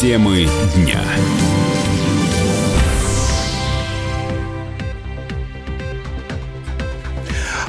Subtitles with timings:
[0.00, 1.02] Темы дня.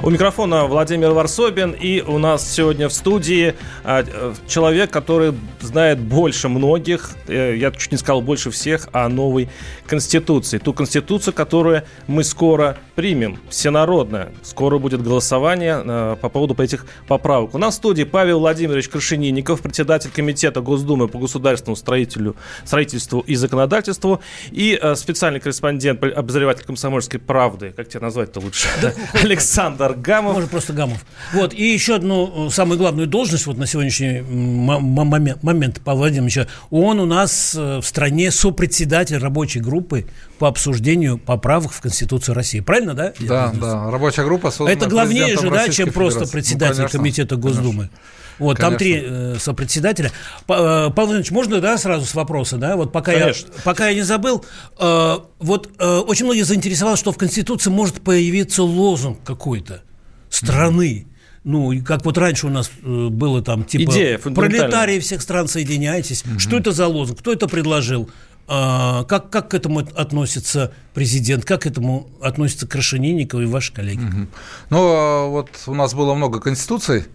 [0.04, 5.98] У микрофона Владимир Варсобин, и у нас сегодня в студии а, э, человек, который знает
[5.98, 9.50] больше многих, э, я чуть не сказал больше всех, о новой
[9.88, 10.60] Конституции.
[10.60, 14.30] Ту Конституцию, которую мы скоро примем, всенародная.
[14.44, 17.56] Скоро будет голосование э, по поводу этих поправок.
[17.56, 23.36] У нас в студии Павел Владимирович Крашенинников, председатель Комитета Госдумы по государственному строителю, строительству и
[23.36, 24.20] законодательству,
[24.52, 28.68] и специальный корреспондент, обозреватель комсомольской правды, как тебя назвать-то лучше,
[29.14, 30.34] Александр Александр Гамов.
[30.34, 31.06] Может, просто Гамов.
[31.34, 36.48] Вот, и еще одну э, самую главную должность вот на сегодняшний момент, момент Павла Владимировича.
[36.70, 40.06] Он у нас э, в стране сопредседатель рабочей группы
[40.40, 42.62] по обсуждению поправок в Конституцию России.
[42.62, 43.14] Правильно, да?
[43.20, 43.92] Да, да.
[43.92, 47.90] Рабочая группа Это главнее же, да, чем просто председатель ну, комитета Госдумы.
[47.90, 48.00] Конечно.
[48.40, 48.70] Вот, Конечно.
[48.70, 50.08] там три э, сопредседателя.
[50.10, 50.14] Э,
[50.48, 52.78] Павел Владимирович, можно, да, сразу с вопроса, да?
[52.78, 53.34] Вот пока, я,
[53.66, 54.46] пока я не забыл,
[54.80, 59.82] э, вот э, очень многие заинтересовалось, что в Конституции может появиться лозунг какой-то
[60.30, 61.06] страны.
[61.06, 61.10] Mm-hmm.
[61.44, 66.24] Ну, как вот раньше у нас э, было там, типа, Идея пролетарии всех стран соединяйтесь.
[66.24, 66.40] Mm-hmm.
[66.40, 67.20] Что это за лозунг?
[67.20, 68.10] Кто это предложил?
[68.52, 74.04] А, как, как к этому относится президент, как к этому относится Крашенинников и ваши коллеги?
[74.04, 74.28] Угу.
[74.72, 77.06] Ну, а вот у нас было много конституций,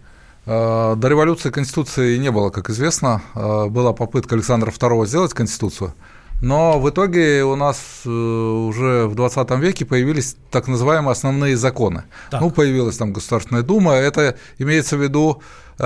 [0.47, 3.23] Э, до революции Конституции не было, как известно.
[3.35, 5.95] Была попытка Александра II сделать Конституцию.
[6.45, 12.05] Но в итоге у нас э, уже в 20 веке появились так называемые основные законы.
[12.31, 12.41] Так.
[12.43, 13.95] Ну, появилась там Государственная Дума.
[13.95, 15.43] Это имеется в виду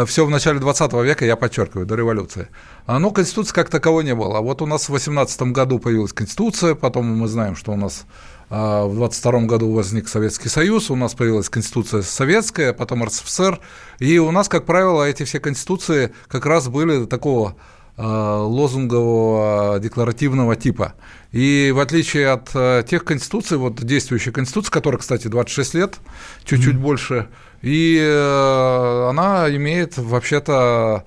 [0.07, 2.49] все в начале 20 века, я подчеркиваю, до революции.
[2.87, 4.39] А, ну, Конституции как таковой не было.
[4.39, 8.05] А вот у нас в 18 году появилась Конституция, потом мы знаем, что у нас
[8.51, 13.61] а, в 22 году возник Советский Союз, у нас появилась Конституция Советская, потом РСФСР,
[13.99, 17.57] и у нас, как правило, эти все конституции как раз были такого
[17.99, 20.95] лозунгового декларативного типа.
[21.33, 25.99] И в отличие от а, тех конституций, вот действующая конституция, которая, кстати, 26 лет,
[26.45, 26.79] чуть-чуть mm-hmm.
[26.79, 27.29] больше,
[27.61, 31.05] и э, она имеет вообще-то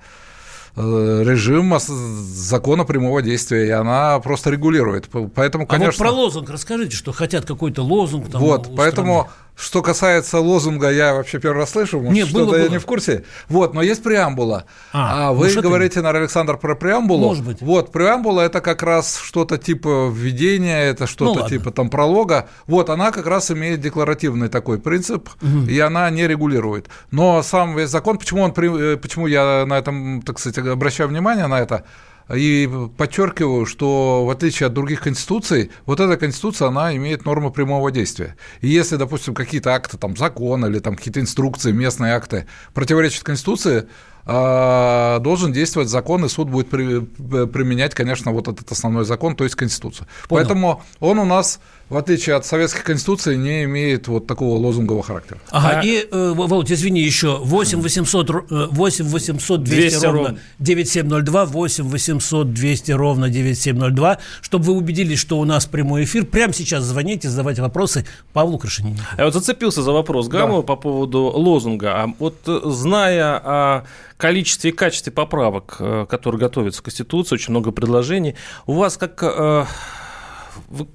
[0.74, 5.06] Э, режим закона прямого действия, и она просто регулирует.
[5.34, 5.88] Поэтому, конечно...
[5.88, 8.30] А вот про лозунг расскажите, что хотят какой-то лозунг.
[8.30, 9.41] Там, вот, поэтому страны.
[9.54, 13.24] Что касается лозунга, я вообще первый раз слышу, может, Нет, что-то я не в курсе.
[13.48, 14.64] Вот, но есть преамбула.
[14.92, 16.02] А, а вы может, говорите, это...
[16.02, 17.28] наверное, Александр, про преамбулу?
[17.28, 17.60] Может быть.
[17.60, 22.48] Вот, преамбула– это как раз что-то типа введения, это что-то ну, типа там пролога.
[22.66, 25.66] Вот, она как раз имеет декларативный такой принцип, угу.
[25.68, 26.88] и она не регулирует.
[27.10, 31.46] Но сам весь закон, почему, он, э, почему я на этом, так сказать, обращаю внимание
[31.46, 31.84] на это–
[32.34, 37.90] и подчеркиваю, что в отличие от других конституций, вот эта конституция, она имеет нормы прямого
[37.90, 38.36] действия.
[38.60, 43.88] И если, допустим, какие-то акты, там, закон или там какие-то инструкции, местные акты противоречат конституции,
[44.24, 50.06] должен действовать закон, и суд будет применять, конечно, вот этот основной закон, то есть Конституцию.
[50.28, 50.44] Понял.
[50.44, 55.40] Поэтому он у нас, в отличие от советской Конституции, не имеет вот такого лозунгового характера.
[55.50, 55.84] Ага, а...
[55.84, 58.30] и, э, Володь, извини, еще 8 800,
[58.70, 65.38] 8 800 200, 200 ровно 9702, 8 800 200 ровно 9702, чтобы вы убедились, что
[65.38, 68.98] у нас прямой эфир, прямо сейчас звоните, задавайте вопросы Павлу Крашенину.
[69.18, 70.66] Я вот зацепился за вопрос Гамова да.
[70.66, 72.02] по поводу лозунга.
[72.02, 73.84] А вот э, зная о
[74.22, 78.36] количестве и качестве поправок, э, которые готовятся в Конституции, очень много предложений.
[78.66, 79.64] У вас как э,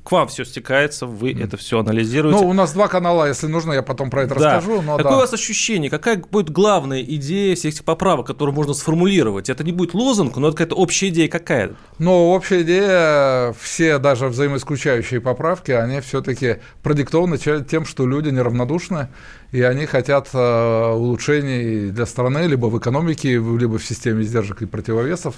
[0.03, 1.43] к вам все стекается, вы mm.
[1.43, 2.39] это все анализируете.
[2.39, 4.55] Ну, у нас два канала, если нужно, я потом про это да.
[4.55, 4.81] расскажу.
[4.81, 5.17] Но Какое да.
[5.17, 9.49] у вас ощущение, какая будет главная идея всех этих поправок, которые можно сформулировать?
[9.49, 11.75] Это не будет лозунг, но это какая-то общая идея какая?
[11.99, 19.09] Ну, общая идея, все даже взаимоисключающие поправки, они все-таки продиктованы тем, что люди неравнодушны,
[19.51, 24.65] и они хотят э, улучшений для страны, либо в экономике, либо в системе сдержек и
[24.65, 25.35] противовесов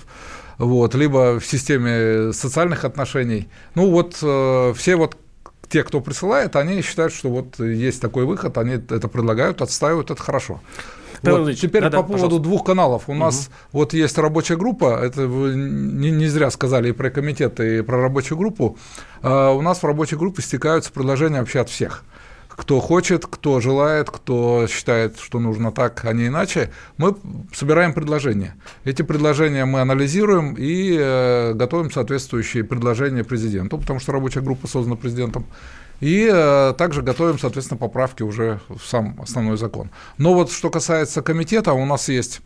[0.60, 3.48] вот, либо в системе социальных отношений.
[3.76, 5.18] Ну вот э, все вот
[5.70, 10.22] те, кто присылает, они считают, что вот есть такой выход, они это предлагают, отстаивают, это
[10.22, 10.60] хорошо.
[11.22, 11.54] Вот.
[11.56, 12.44] Теперь да, по да, поводу пожалуйста.
[12.44, 13.04] двух каналов.
[13.08, 13.20] У угу.
[13.20, 17.82] нас вот есть рабочая группа, это вы не, не зря сказали и про комитет, и
[17.82, 18.78] про рабочую группу.
[19.22, 22.04] А у нас в рабочей группе стекаются предложения вообще от всех
[22.60, 27.16] кто хочет, кто желает, кто считает, что нужно так, а не иначе, мы
[27.54, 28.56] собираем предложения.
[28.84, 34.98] Эти предложения мы анализируем и э, готовим соответствующие предложения президенту, потому что рабочая группа создана
[34.98, 35.46] президентом.
[36.02, 39.90] И э, также готовим, соответственно, поправки уже в сам основной закон.
[40.18, 42.42] Но вот что касается комитета, у нас есть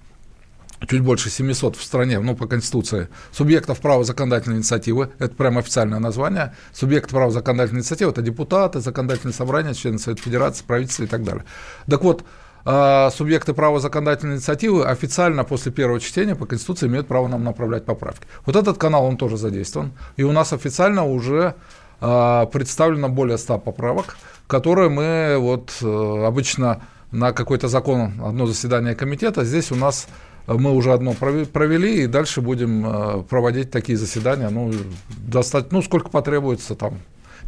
[0.87, 5.99] чуть больше 700 в стране, ну, по Конституции, субъектов права законодательной инициативы, это прямо официальное
[5.99, 11.23] название, субъекты права законодательной инициативы– это депутаты, законодательные собрания, члены Совета Федерации, правительства и так
[11.23, 11.45] далее.
[11.89, 12.23] Так вот,
[12.65, 17.85] э, субъекты права законодательной инициативы официально после первого чтения по Конституции имеют право нам направлять
[17.85, 18.25] поправки.
[18.45, 19.91] Вот этот канал, он тоже задействован.
[20.17, 21.55] И у нас официально уже
[22.01, 26.81] э, представлено более 100 поправок, которые мы вот э, обычно
[27.11, 30.07] на какой-то закон, одно заседание комитета, здесь у нас
[30.47, 34.71] мы уже одно провели, и дальше будем э, проводить такие заседания, ну,
[35.17, 36.99] достать, ну, сколько потребуется там,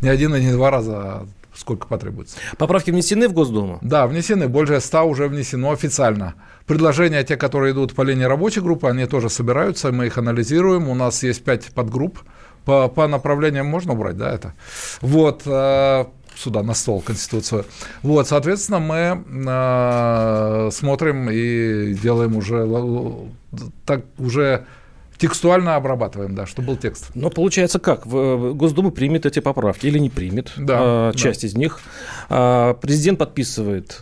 [0.02, 2.38] не один и не два раза, а сколько потребуется.
[2.58, 3.80] Поправки внесены в Госдуму?
[3.82, 6.36] Да, внесены, больше 100 уже внесено официально.
[6.68, 10.96] Предложения, те, которые идут по линии рабочей группы, они тоже собираются, мы их анализируем, у
[10.96, 12.20] нас есть 5 подгрупп,
[12.66, 14.54] по, по направлениям можно убрать, да, это?
[15.02, 17.66] Вот, э, сюда, на стол Конституцию.
[18.04, 22.68] Вот, соответственно, мы э, смотрим и делаем уже,
[23.86, 24.66] так, уже
[25.18, 27.12] текстуально обрабатываем, да, что был текст.
[27.16, 28.06] Но получается как?
[28.06, 30.52] Госдума примет эти поправки или не примет?
[30.58, 31.12] Да.
[31.14, 31.48] Э, часть да.
[31.48, 31.80] из них.
[32.30, 34.02] Э, президент подписывает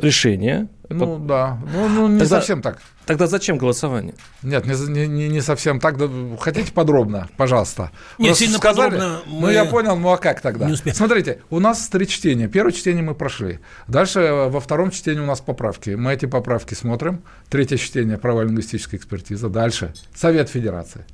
[0.00, 0.68] решение.
[0.88, 1.26] Ну Под...
[1.26, 2.36] да, ну, ну не Тогда...
[2.36, 2.78] совсем так.
[3.08, 4.12] Тогда зачем голосование?
[4.42, 5.96] Нет, не, не, не совсем так.
[6.40, 7.90] Хотите подробно, пожалуйста?
[8.18, 9.20] Нет, сильно сказали, подробно.
[9.24, 9.40] Мы...
[9.40, 10.66] Ну, я понял, ну а как тогда?
[10.66, 10.94] Не успеем.
[10.94, 12.48] Смотрите, у нас три чтения.
[12.48, 13.60] Первое чтение мы прошли.
[13.86, 15.88] Дальше э, во втором чтении у нас поправки.
[15.88, 17.22] Мы эти поправки смотрим.
[17.48, 19.48] Третье чтение– права лингвистической экспертизы.
[19.48, 21.06] Дальше– Совет Федерации.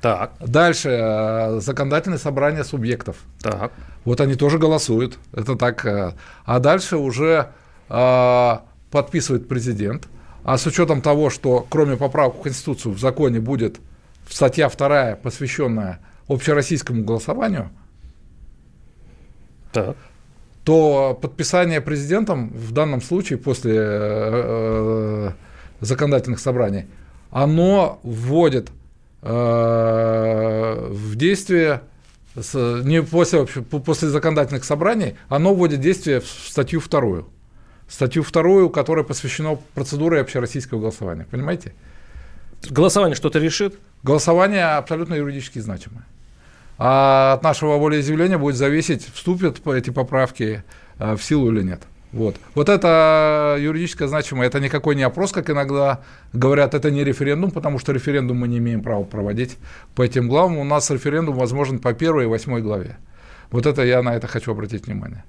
[0.00, 0.32] Так.
[0.40, 3.18] Дальше э, законодательное собрание субъектов.
[3.42, 3.72] Так.
[4.06, 5.18] Вот они тоже голосуют.
[5.34, 5.84] Это так.
[5.84, 6.14] Э,
[6.46, 7.48] а дальше уже
[7.88, 10.08] подписывает президент.
[10.44, 13.80] А с учетом того, что кроме поправок в Конституцию в законе будет
[14.28, 17.70] статья вторая, посвященная общероссийскому голосованию,
[19.72, 19.96] так.
[20.64, 25.30] то подписание президентом в данном случае после э, э,
[25.80, 26.86] законодательных собраний,
[27.30, 28.70] оно вводит
[29.22, 31.82] э, в действие
[32.34, 32.54] с,
[32.84, 37.28] не после, после законодательных собраний, оно вводит действие в статью вторую
[37.92, 41.26] статью вторую, которая посвящена процедуре общероссийского голосования.
[41.30, 41.74] Понимаете?
[42.70, 43.78] Голосование что-то решит?
[44.02, 46.04] Голосование абсолютно юридически значимое.
[46.78, 50.64] А от нашего волеизъявления будет зависеть, вступят эти поправки
[50.98, 51.82] э, в силу или нет.
[52.12, 52.36] Вот.
[52.54, 56.02] вот это юридически значимое, это никакой не опрос, как иногда
[56.34, 59.56] говорят, это не референдум, потому что референдум мы не имеем права проводить
[59.94, 60.58] по этим главам.
[60.58, 62.98] У нас референдум возможен по первой и восьмой главе.
[63.52, 65.24] Вот это я на это хочу обратить внимание.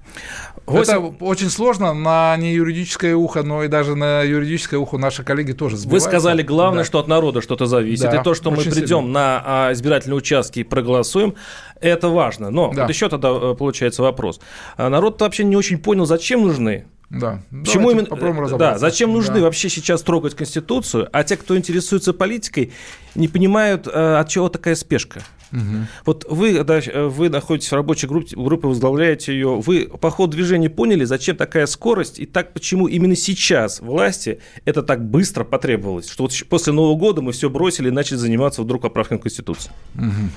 [0.66, 0.92] 8...
[0.92, 5.52] Это очень сложно на не юридическое ухо, но и даже на юридическое ухо наши коллеги
[5.52, 6.08] тоже сбиваются.
[6.08, 6.86] Вы сказали, главное, да.
[6.86, 8.10] что от народа что-то зависит.
[8.10, 9.12] Да, и то, что мы придем сильно.
[9.12, 11.34] на а, избирательные участки и проголосуем,
[11.80, 12.50] это важно.
[12.50, 12.82] Но да.
[12.82, 14.40] вот еще тогда э, получается вопрос.
[14.76, 17.42] А народ вообще не очень понял, зачем нужны да.
[17.50, 19.40] Почему именно, попробуем да, зачем нужны да.
[19.42, 22.72] вообще сейчас трогать Конституцию, а те, кто интересуется политикой,
[23.14, 25.22] не понимают, э, от чего такая спешка.
[25.52, 25.86] Угу.
[26.06, 30.68] Вот вы, когда вы находитесь в рабочей группе, группе, возглавляете ее, вы по ходу движения
[30.68, 36.24] поняли, зачем такая скорость, и так почему именно сейчас власти это так быстро потребовалось, что
[36.24, 39.70] вот после Нового года мы все бросили и начали заниматься вдруг поправкой Конституции.
[39.94, 40.30] Угу.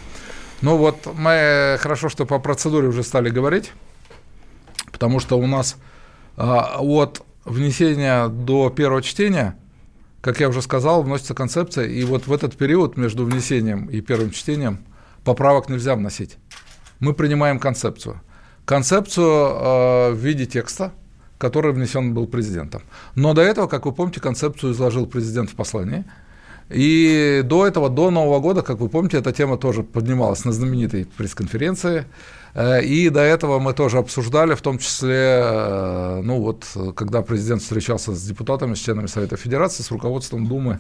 [0.62, 3.72] Ну вот мы хорошо, что по процедуре уже стали говорить,
[4.92, 5.78] потому что у нас
[6.38, 9.57] от внесения до первого чтения,
[10.22, 14.31] как я уже сказал, вносится концепция, и вот в этот период между внесением и первым
[14.31, 14.80] чтением
[15.24, 16.38] поправок нельзя вносить.
[17.00, 18.22] Мы принимаем концепцию.
[18.66, 20.92] Концепцию э, в виде текста,
[21.38, 22.81] который внесен был президентом.
[23.16, 26.06] Но до этого, как вы помните, концепцию изложил президент в послании–
[26.69, 31.05] и до этого, до Нового года, как вы помните, эта тема тоже поднималась на знаменитой
[31.05, 32.05] пресс-конференции.
[32.53, 37.62] Э, и до этого мы тоже обсуждали, в том числе, э, ну вот, когда президент
[37.62, 40.79] встречался с депутатами, с членами Совета Федерации, с руководством Думы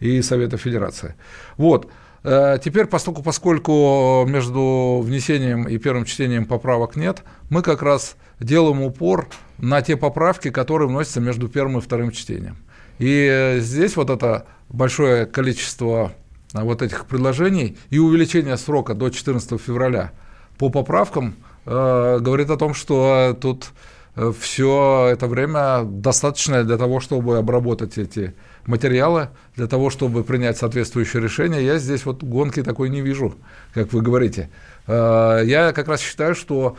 [0.00, 1.14] и Совета Федерации.
[1.56, 1.88] Вот.
[2.24, 8.82] Э, теперь, поскольку, поскольку между внесением и первым чтением поправок нет, мы как раз делаем
[8.82, 12.56] упор на те поправки, которые вносятся между первым и вторым чтением.
[13.00, 16.12] И здесь вот это большое количество
[16.52, 20.12] а, вот этих предложений и увеличение срока до 14 февраля
[20.58, 23.68] по поправкам э, говорит о том, что тут
[24.16, 28.34] э, все это время достаточное для того, чтобы обработать эти
[28.66, 31.64] материалы, для того, чтобы принять соответствующее решение.
[31.64, 33.34] Я здесь вот гонки такой не вижу,
[33.72, 34.50] как вы говорите.
[34.86, 36.76] Э, я как раз считаю, что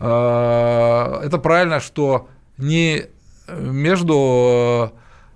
[0.00, 3.04] э, это правильно, что не
[3.48, 4.92] между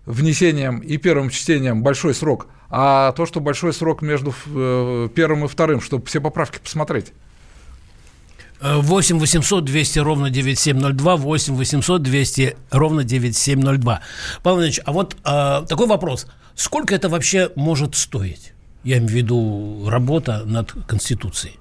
[0.06, 5.48] внесением и первым чтением большой срок, а то, что большой срок между э, первым и
[5.48, 7.12] вторым, чтобы все поправки посмотреть.
[8.62, 14.00] 8 800 200 ровно 9702, 8 800 200 ровно 9702.
[14.42, 16.26] Павел Иванович, а вот а, такой вопрос.
[16.54, 18.52] Сколько это вообще может стоить?
[18.84, 21.58] Я имею в виду работа над Конституцией.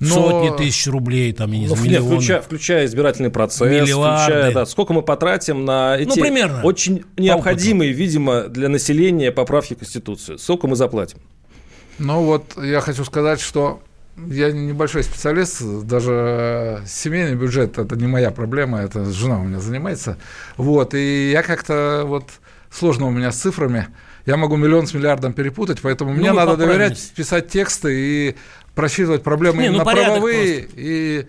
[0.00, 0.14] Но...
[0.14, 2.16] Сотни тысяч рублей, там, я не ну, знаю, миллионы.
[2.16, 4.22] Включая, включая избирательный процесс, Миллиарды.
[4.24, 6.62] включая, да, сколько мы потратим на эти ну, примерно.
[6.62, 10.38] очень необходимые, видимо, для населения поправки в Конституцию.
[10.38, 11.18] Сколько мы заплатим?
[11.98, 13.80] Ну вот, я хочу сказать, что
[14.26, 20.16] я небольшой специалист, даже семейный бюджет это не моя проблема, это жена у меня занимается.
[20.56, 22.24] Вот, и я как-то вот
[22.70, 23.88] сложно у меня с цифрами.
[24.26, 28.36] Я могу миллион с миллиардом перепутать, поэтому ну, мне надо доверять, писать тексты и
[28.78, 30.76] просчитывать проблемы не, ну, правовые просто.
[30.76, 31.26] и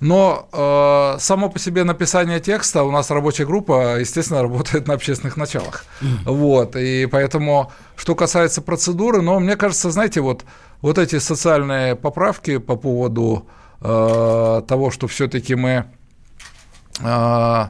[0.00, 5.36] но э, само по себе написание текста у нас рабочая группа, естественно, работает на общественных
[5.36, 5.84] началах.
[6.00, 6.06] Mm.
[6.24, 10.44] Вот, и поэтому, что касается процедуры, но мне кажется, знаете, вот,
[10.80, 13.48] вот эти социальные поправки по поводу
[13.82, 15.84] э, того, что все-таки мы
[17.00, 17.64] э,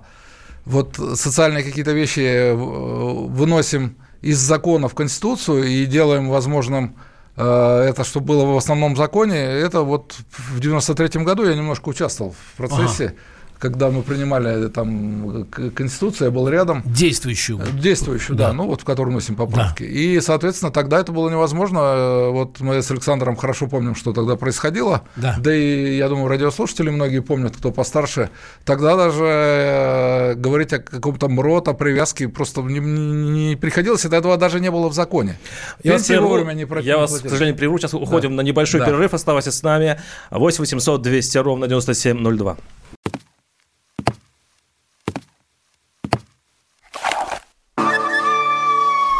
[0.64, 6.94] вот социальные какие-то вещи э, выносим из закона в Конституцию и делаем возможным
[7.38, 12.57] это, что было в основном законе, это вот в 93 году я немножко участвовал в
[12.57, 13.04] процессе.
[13.07, 13.14] Ага
[13.58, 16.82] когда мы принимали там Конституцию, я был рядом.
[16.84, 17.60] Действующую.
[17.72, 19.82] Действующую, да, да ну вот в которую носим поправки.
[19.82, 19.88] Да.
[19.88, 22.28] И, соответственно, тогда это было невозможно.
[22.30, 25.02] Вот мы с Александром хорошо помним, что тогда происходило.
[25.16, 28.30] Да, да и, я думаю, радиослушатели многие помнят, кто постарше.
[28.64, 34.36] Тогда даже э, говорить о каком-то МРОТ, о привязке просто не, не приходилось, и этого
[34.36, 35.38] даже не было в законе.
[35.82, 37.78] Я вас, прерву, не я вас, к сожалению, прерву.
[37.78, 38.42] Сейчас уходим да.
[38.42, 38.86] на небольшой да.
[38.86, 39.14] перерыв.
[39.14, 40.00] Оставайтесь с нами.
[40.30, 42.56] 8 800 200 ровно 9702.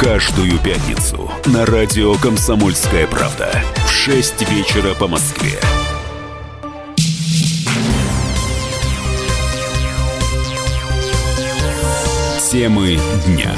[0.00, 5.60] Каждую пятницу на радио «Комсомольская правда» в 6 вечера по Москве.
[12.50, 13.52] Темы дня.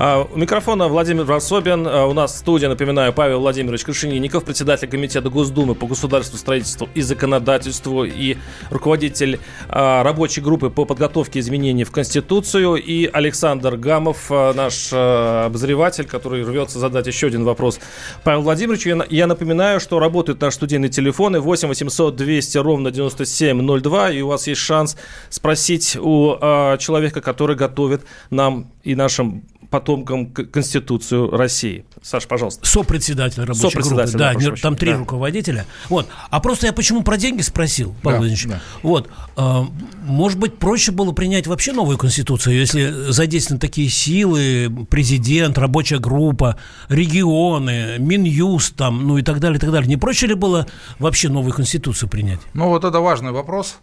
[0.00, 1.86] У микрофона Владимир Варсобин.
[1.86, 6.88] А, у нас в студии, напоминаю, Павел Владимирович Крашенинников, председатель Комитета Госдумы по государственному строительству
[6.94, 8.38] и законодательству и
[8.70, 12.76] руководитель а, рабочей группы по подготовке изменений в Конституцию.
[12.76, 17.78] И Александр Гамов, наш обозреватель, который рвется задать еще один вопрос
[18.24, 19.04] Павел Владимировичу.
[19.10, 24.46] Я напоминаю, что работают наши студийные телефоны 8 800 200 ровно 9702, и у вас
[24.46, 24.96] есть шанс
[25.28, 26.38] спросить у
[26.78, 31.84] человека, который готовит нам и нашим потомкам Конституцию России.
[32.02, 32.66] Саш, пожалуйста.
[32.66, 34.56] Сопредседатель рабочей Сопредседатель, группы.
[34.56, 34.98] Да, там три да.
[34.98, 35.66] руководителя.
[35.88, 36.08] Вот.
[36.30, 38.46] А просто я почему про деньги спросил, Павел да, Владимирович?
[38.48, 38.60] Да.
[38.82, 39.08] Вот.
[39.36, 39.66] А,
[40.02, 46.56] может быть, проще было принять вообще новую Конституцию, если задействованы такие силы, президент, рабочая группа,
[46.88, 49.88] регионы, Минюст, там, ну и так далее, и так далее.
[49.88, 50.66] Не проще ли было
[50.98, 52.40] вообще новую Конституцию принять?
[52.54, 53.76] Ну, вот это важный вопрос.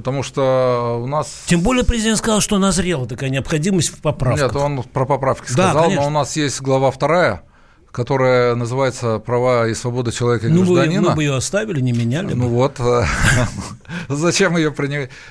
[0.00, 1.42] Потому что у нас...
[1.44, 4.54] Тем более президент сказал, что назрела такая необходимость в поправках.
[4.54, 7.42] Нет, он про поправки сказал, да, но у нас есть глава вторая,
[7.92, 11.02] которая называется «Права и свободы человека и ну, гражданина».
[11.02, 12.48] Вы, мы бы ее оставили, не меняли Ну бы.
[12.48, 13.04] вот, э,
[14.08, 14.74] зачем ее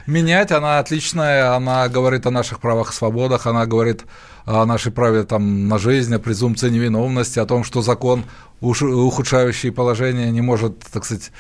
[0.06, 0.52] менять?
[0.52, 4.04] Она отличная, она говорит о наших правах и свободах, она говорит
[4.46, 8.24] о нашей праве там, на жизнь, о презумпции невиновности, о том, что закон,
[8.62, 11.32] ухудшающий положение, не может, так сказать,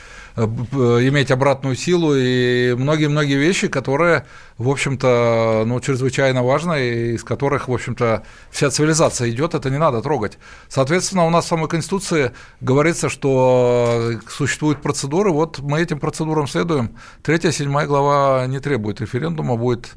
[0.45, 4.25] иметь обратную силу и многие-многие вещи, которые,
[4.57, 9.77] в общем-то, ну, чрезвычайно важны, и из которых, в общем-то, вся цивилизация идет, это не
[9.77, 10.37] надо трогать.
[10.67, 12.31] Соответственно, у нас в самой Конституции
[12.61, 16.95] говорится, что существуют процедуры, вот мы этим процедурам следуем.
[17.23, 19.91] Третья, седьмая глава не требует референдума, будет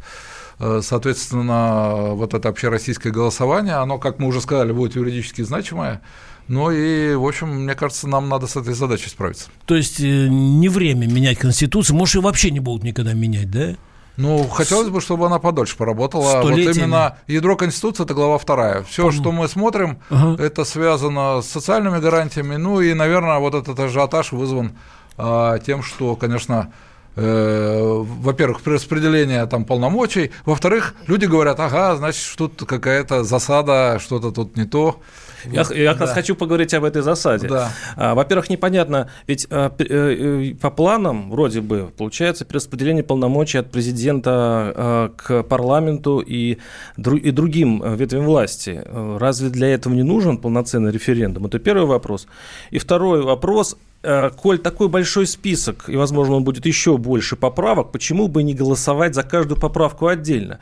[0.59, 6.03] э, Соответственно, вот это общероссийское голосование, оно, как мы уже сказали, будет юридически значимое.
[6.49, 9.49] Ну и, в общем, мне кажется, нам надо с этой задачей справиться.
[9.67, 13.75] То есть э, не время менять Конституцию, может, и вообще не будут никогда менять, да?
[14.17, 16.43] Ну, хотелось бы, чтобы она подольше поработала.
[16.43, 18.83] Вот именно ядро Конституции это глава вторая.
[18.83, 20.43] Все, что мы смотрим, ага.
[20.43, 22.57] это связано с социальными гарантиями.
[22.57, 24.73] Ну и, наверное, вот этот ажиотаж вызван
[25.17, 26.73] а, тем, что, конечно,
[27.17, 34.57] э, во-первых, распределение там полномочий, во-вторых, люди говорят, ага, значит, тут какая-то засада, что-то тут
[34.57, 35.01] не то.
[35.45, 36.07] Я, я как да.
[36.07, 37.49] раз хочу поговорить об этой засаде.
[37.49, 37.73] Да.
[37.97, 43.71] А, во-первых, непонятно, ведь а, э, э, по планам, вроде бы, получается перераспределение полномочий от
[43.71, 46.59] президента а, к парламенту и,
[46.97, 48.83] и другим ветвям власти.
[49.19, 51.47] Разве для этого не нужен полноценный референдум?
[51.47, 52.27] Это первый вопрос.
[52.71, 57.93] И второй вопрос э, коль такой большой список, и, возможно, он будет еще больше поправок,
[57.93, 60.59] почему бы не голосовать за каждую поправку отдельно?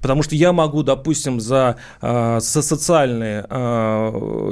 [0.00, 3.56] Потому что я могу, допустим, за, э, за социальные э,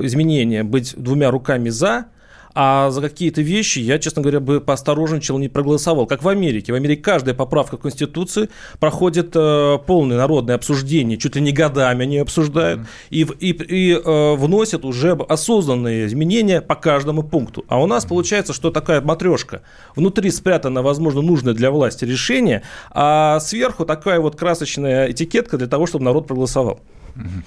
[0.02, 2.06] изменения быть двумя руками за,
[2.54, 6.06] а за какие-то вещи я, честно говоря, бы поосторожничал, не проголосовал.
[6.06, 6.72] Как в Америке.
[6.72, 12.18] В Америке каждая поправка Конституции проходит э, полное народное обсуждение, чуть ли не годами они
[12.18, 12.86] обсуждают, mm-hmm.
[13.10, 17.64] и, и, и э, вносят уже осознанные изменения по каждому пункту.
[17.68, 18.08] А у нас mm-hmm.
[18.08, 19.62] получается, что такая матрешка.
[19.94, 25.86] Внутри спрятано, возможно, нужное для власти решение, а сверху такая вот красочная этикетка для того,
[25.86, 26.80] чтобы народ проголосовал.
[27.14, 27.44] Mm-hmm.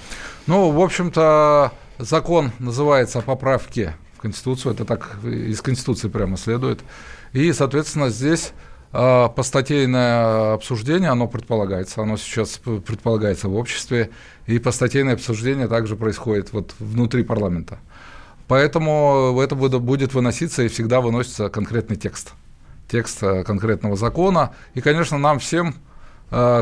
[0.48, 6.80] Ну, в общем-то, закон называется о поправке Конституцию, это так из Конституции прямо следует.
[7.34, 8.53] И, соответственно, здесь
[8.94, 14.10] э, постатейное обсуждение, оно предполагается, оно сейчас предполагается в обществе,
[14.48, 17.80] и постатейное обсуждение также происходит вот внутри парламента.
[18.48, 22.34] Поэтому это будет выноситься и всегда выносится конкретный текст,
[22.88, 24.53] текст э, конкретного закона.
[24.74, 25.92] И, конечно, нам всем а,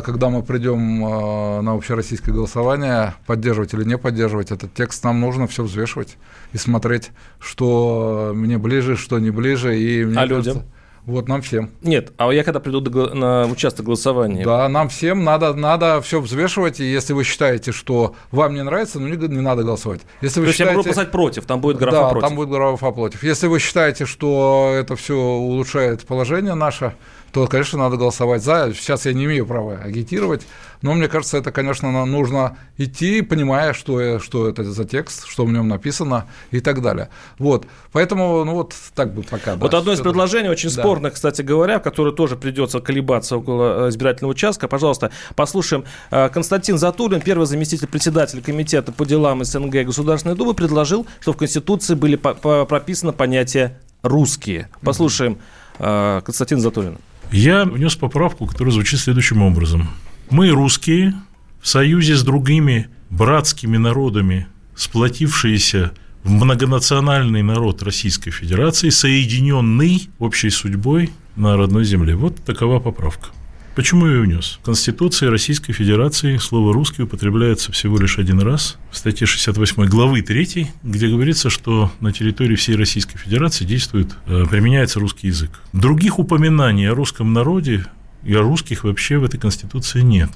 [0.01, 5.47] когда мы придем а, на общероссийское голосование, поддерживать или не поддерживать этот текст, нам нужно
[5.47, 6.17] все взвешивать
[6.53, 9.79] и смотреть, что мне ближе, что не ближе.
[9.79, 10.63] И мне а кажется, людям?
[11.05, 11.71] Вот нам всем.
[11.81, 14.45] Нет, а я когда приду на участок голосования?
[14.45, 18.99] Да, нам всем надо, надо все взвешивать, и если вы считаете, что вам не нравится,
[18.99, 20.01] ну не, не надо голосовать.
[20.21, 20.71] Если вы То считаете...
[20.71, 22.27] я могу голосовать против, там будет графа да, против?
[22.27, 23.23] там будет графа против.
[23.23, 26.93] Если вы считаете, что это все улучшает положение наше,
[27.31, 28.73] то, конечно, надо голосовать за.
[28.73, 30.45] Сейчас я не имею права агитировать,
[30.81, 35.51] но мне кажется, это, конечно, нужно идти, понимая, что, что это за текст, что в
[35.51, 37.09] нем написано и так далее.
[37.37, 37.67] Вот.
[37.91, 39.55] Поэтому, ну вот так бы пока.
[39.55, 40.81] Вот да, одно из предложений, очень да.
[40.81, 44.67] спорных, кстати говоря, которое тоже придется колебаться около э, избирательного участка.
[44.67, 45.85] Пожалуйста, послушаем.
[46.09, 51.37] Э, Константин Затулин, первый заместитель председателя комитета по делам СНГ Государственной Думы, предложил, что в
[51.37, 54.69] Конституции были прописано понятие «русские».
[54.81, 55.37] Послушаем
[55.79, 56.21] mm-hmm.
[56.23, 56.97] Константина Затулина.
[57.31, 59.89] Я внес поправку, которая звучит следующим образом.
[60.29, 61.13] Мы, русские,
[61.61, 65.91] в союзе с другими братскими народами, сплотившиеся
[66.23, 72.15] в многонациональный народ Российской Федерации, соединенный общей судьбой на родной земле.
[72.15, 73.29] Вот такова поправка.
[73.73, 74.59] Почему я внес?
[74.61, 80.21] В Конституции Российской Федерации слово «русский» употребляется всего лишь один раз в статье 68 главы
[80.21, 85.51] 3, где говорится, что на территории всей Российской Федерации действует, э, применяется русский язык.
[85.71, 87.85] Других упоминаний о русском народе
[88.25, 90.31] и о русских вообще в этой Конституции нет.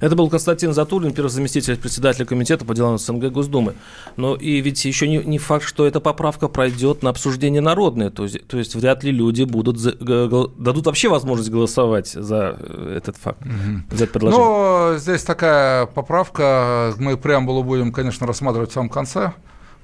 [0.00, 3.74] Это был Константин Затулин, первый заместитель председателя комитета по делам СНГ Госдумы.
[4.16, 8.10] Но и ведь еще не, не факт, что эта поправка пройдет на обсуждение народное.
[8.10, 12.94] То есть, то есть вряд ли люди будут за, дадут вообще возможность голосовать за э,
[12.96, 13.96] этот факт, угу.
[13.96, 14.92] за это предложение.
[14.92, 16.94] Ну, здесь такая поправка.
[16.98, 19.34] Мы преамбулу будем, конечно, рассматривать в самом конце,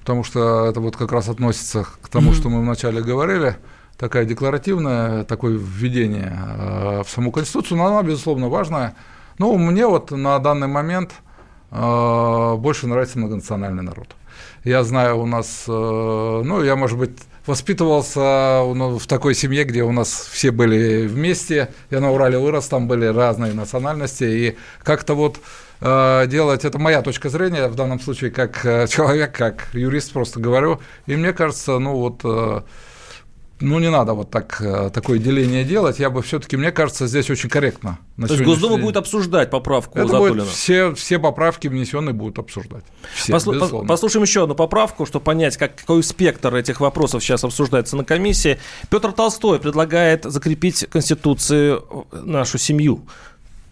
[0.01, 2.37] потому что это вот как раз относится к тому, угу.
[2.37, 3.57] что мы вначале говорили
[3.99, 8.95] такая декларативная, такое введение э, в саму Конституцию, но она, безусловно, важная.
[9.39, 11.13] Ну, мне вот на данный момент
[11.71, 14.09] э, больше нравится многонациональный народ.
[14.65, 19.83] Я знаю, у нас, э, ну, я, может быть, воспитывался ну, в такой семье, где
[19.83, 21.69] у нас все были вместе.
[21.91, 24.25] Я на Урале вырос, там были разные национальности.
[24.25, 25.39] И как-то вот
[25.81, 30.41] э, делать, это моя точка зрения, в данном случае, как э, человек, как юрист просто
[30.41, 30.81] говорю.
[31.07, 32.21] И мне кажется, ну вот...
[32.25, 32.63] Э,
[33.61, 35.99] ну, не надо вот так, э, такое деление делать.
[35.99, 37.99] Я бы все-таки, мне кажется, здесь очень корректно.
[38.17, 38.85] То есть Госдума день.
[38.85, 42.85] будет обсуждать поправку Это Будет все, все поправки внесенные будут обсуждать.
[43.15, 47.97] Все, Послу, послушаем еще одну поправку, чтобы понять, как, какой спектр этих вопросов сейчас обсуждается
[47.97, 48.59] на комиссии.
[48.91, 51.79] Петр Толстой предлагает закрепить Конституции
[52.13, 53.07] нашу семью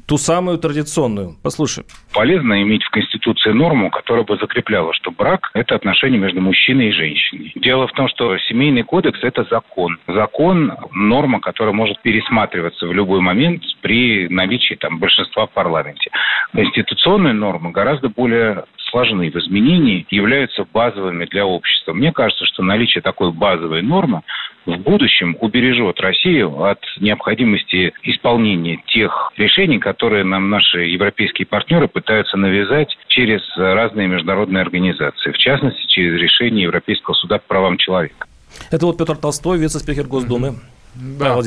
[0.07, 1.37] ту самую традиционную.
[1.43, 1.85] Послушай.
[2.13, 6.93] Полезно иметь в Конституции норму, которая бы закрепляла, что брак– это отношение между мужчиной и
[6.93, 7.53] женщиной.
[7.57, 9.99] Дело в том, что семейный кодекс– это закон.
[10.07, 16.11] Закон– норма, которая может пересматриваться в любой момент при наличии там, большинства в парламенте.
[16.53, 18.65] Конституционные нормы гораздо более
[18.95, 21.93] сложны в изменении, являются базовыми для общества.
[21.93, 24.23] Мне кажется, что наличие такой базовой нормы
[24.67, 32.37] в будущем убережет Россию от необходимости исполнения тех решений, которые нам наши европейские партнеры пытаются
[32.37, 38.27] навязать через разные международные организации, в частности, через решение Европейского суда по правам человека.
[38.71, 40.55] Это вот Петр Толстой, вице-спикер Госдумы.
[40.95, 41.41] Да.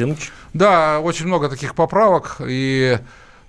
[0.53, 2.97] да, очень много таких поправок, и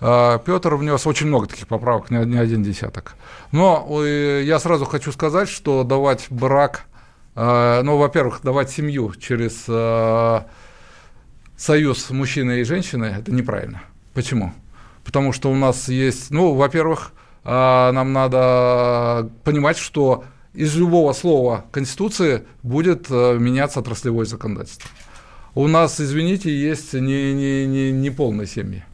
[0.01, 3.17] а, Петр внес очень много таких поправок, не один десяток.
[3.51, 6.85] Но я сразу хочу сказать, что давать брак,
[7.39, 10.47] ну, во-первых, давать семью через а,
[11.57, 13.83] союз мужчины и женщины, это неправильно.
[14.13, 14.53] Почему?
[15.05, 17.13] Потому что у нас есть, ну, во-первых,
[17.45, 24.91] нам надо понимать, что из любого слова Конституции будет меняться отраслевое законодательство.
[25.55, 28.85] У нас, извините, есть не, не, не, не полные семьи.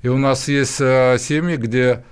[0.00, 2.02] И у нас есть семьи, где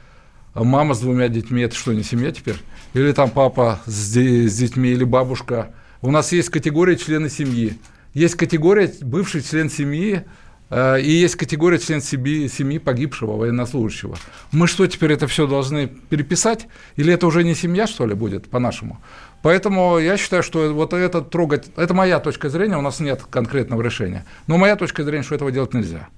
[0.55, 2.57] мама с двумя детьми, это что, не семья теперь?
[2.95, 5.75] Или там папа с, с детьми, или бабушка.
[6.03, 7.79] У нас есть категория члены семьи.
[8.15, 10.25] Есть категория бывший член семьи,
[10.71, 14.17] Э, и есть категория член семьи, семьи погибшего военнослужащего.
[14.53, 16.69] Мы что, теперь это все должны переписать?
[16.97, 19.01] Или это уже не семья, что ли, будет, по-нашему?
[19.43, 21.69] Поэтому я считаю, что вот это трогать...
[21.77, 24.25] Это моя точка зрения, у нас нет конкретного решения.
[24.47, 26.09] Но моя точка зрения, что этого делать нельзя.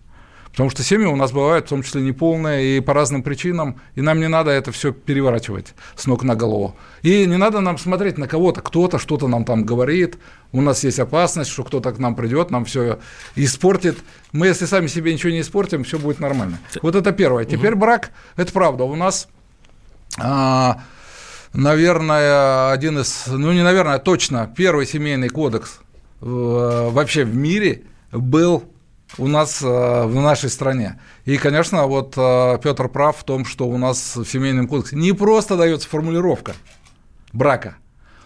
[0.53, 4.03] Потому что семьи у нас бывают, в том числе неполные, и по разным причинам, и
[4.03, 6.77] нам не надо это все переворачивать с ног на голову.
[7.01, 10.19] И не надо нам смотреть на кого-то, кто-то что-то нам там говорит,
[10.53, 12.99] у нас есть опасность, что кто-то к нам придет, нам все
[13.35, 13.99] испортит.
[14.33, 16.59] Мы, если сами себе ничего не испортим, все будет нормально.
[16.83, 17.47] Вот это первое.
[17.47, 19.29] Теперь брак, это правда, у нас...
[20.19, 20.83] А,
[21.55, 25.81] наверное, один из, ну не наверное, а точно первый семейный кодекс
[26.21, 28.65] вообще в мире был
[29.19, 30.99] у нас э, в нашей стране.
[31.25, 35.13] И, конечно, вот э, Петр прав в том, что у нас в Семейном кодексе не
[35.13, 36.55] просто дается формулировка
[37.33, 37.77] брака,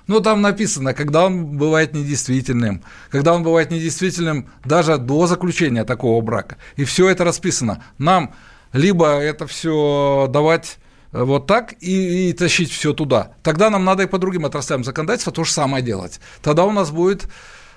[0.07, 6.21] но там написано, когда он бывает недействительным, когда он бывает недействительным даже до заключения такого
[6.21, 6.59] брака.
[6.77, 7.83] И все это расписано.
[7.99, 8.35] Нам
[8.73, 10.79] либо это все давать
[11.13, 13.33] э, вот так и, и тащить все туда.
[13.43, 16.21] Тогда нам надо и по другим отраслям законодательства то же самое делать.
[16.43, 17.29] Тогда у нас будет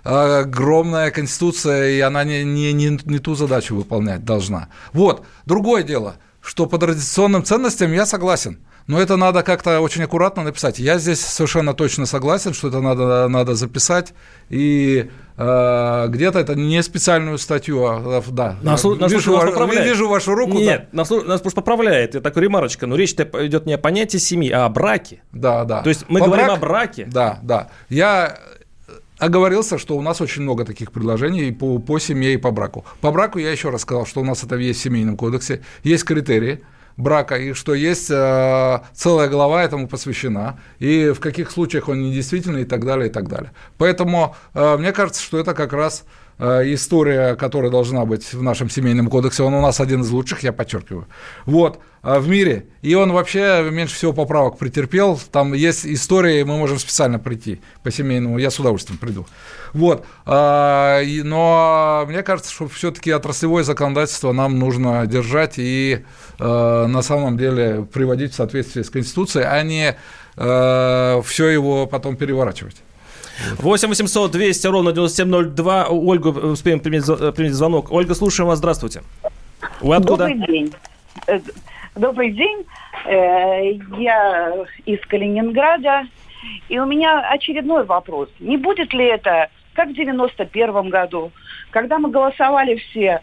[0.03, 4.69] огромная конституция, и она не, не, не, не ту задачу выполнять должна.
[4.93, 8.59] Вот, другое дело, что по традиционным ценностям я согласен.
[8.89, 10.79] Но это надо как-то очень аккуратно написать.
[10.79, 14.15] Я здесь совершенно точно согласен, что это надо, надо записать.
[14.49, 18.57] И э, где-то это не специальную статью, а да.
[18.63, 19.85] Нас, нас вижу, нас поправляет.
[19.85, 20.53] вижу вашу руку.
[20.53, 20.97] Нет, да.
[20.97, 22.15] нас, нас просто поправляет.
[22.15, 22.87] Это такая ремарочка.
[22.87, 25.21] Но речь идет не о понятии семьи, а о браке.
[25.31, 25.83] Да, да.
[25.83, 26.57] То есть мы По говорим брак...
[26.57, 27.05] о браке.
[27.11, 27.69] Да, да.
[27.89, 28.39] Я
[29.19, 32.85] оговорился, что у нас очень много таких предложений по, по семье и по браку.
[33.01, 36.05] По браку я еще раз сказал, что у нас это есть в Семейном кодексе, есть
[36.05, 36.63] критерии
[36.97, 42.63] брака, и что есть э, целая глава этому посвящена, и в каких случаях он недействительный
[42.63, 43.51] и так далее, и так далее.
[43.77, 46.03] Поэтому э, мне кажется, что это как раз
[46.39, 50.53] история, которая должна быть в нашем семейном кодексе, он у нас один из лучших, я
[50.53, 51.07] подчеркиваю.
[51.45, 52.67] Вот, э, в мире.
[52.81, 55.19] И он вообще меньше всего поправок претерпел.
[55.31, 59.27] Там есть истории, мы можем специально прийти по семейному, я с удовольствием приду.
[59.73, 60.05] Вот.
[60.25, 66.05] Э, но мне кажется, что все-таки отраслевое законодательство нам нужно держать и
[66.39, 69.97] на самом деле приводить в соответствие с Конституцией, а не
[70.37, 72.77] все его потом переворачивать.
[73.59, 75.87] 8 800 200 ровно 9702.
[75.89, 77.91] Ольгу э, успеем принять, э, принять звонок.
[77.91, 78.59] Ольга, слушаем вас.
[78.59, 79.01] Здравствуйте.
[79.81, 80.27] Вы откуда?
[80.27, 80.73] Добрый день.
[81.27, 81.39] Э,
[81.95, 82.65] добрый день.
[83.05, 86.03] Я из Калининграда.
[86.69, 88.29] И у меня очередной вопрос.
[88.39, 91.31] Не будет ли это, как в 91 году,
[91.71, 93.21] когда мы голосовали все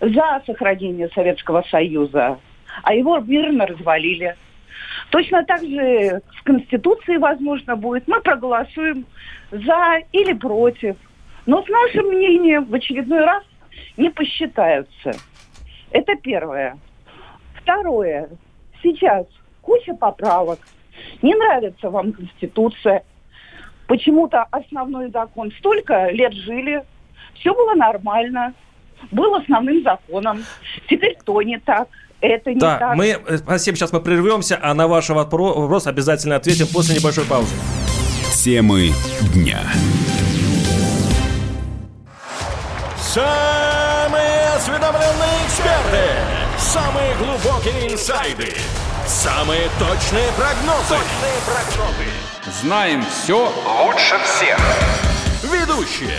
[0.00, 2.38] за сохранение Советского Союза,
[2.82, 4.36] а его мирно развалили?
[5.12, 8.08] Точно так же в Конституции, возможно, будет.
[8.08, 9.04] Мы проголосуем
[9.50, 10.96] за или против.
[11.44, 13.44] Но с нашим мнением в очередной раз
[13.98, 15.12] не посчитаются.
[15.90, 16.78] Это первое.
[17.56, 18.30] Второе.
[18.82, 19.26] Сейчас
[19.60, 20.60] куча поправок.
[21.20, 23.04] Не нравится вам Конституция.
[23.88, 25.52] Почему-то основной закон.
[25.58, 26.82] Столько лет жили.
[27.34, 28.54] Все было нормально.
[29.10, 30.42] Был основным законом.
[30.88, 31.88] Теперь то не так
[32.22, 32.96] это не да, так.
[32.96, 37.54] мы, э, спасибо, сейчас мы прервемся, а на ваш вопрос обязательно ответим после небольшой паузы.
[38.34, 38.92] Темы
[39.34, 39.60] дня.
[43.00, 46.04] Самые осведомленные эксперты,
[46.58, 48.54] самые глубокие инсайды,
[49.06, 50.94] самые точные прогнозы.
[50.94, 52.60] Точные прогнозы.
[52.62, 53.52] Знаем все
[53.84, 54.58] лучше всех.
[55.42, 56.18] Ведущие.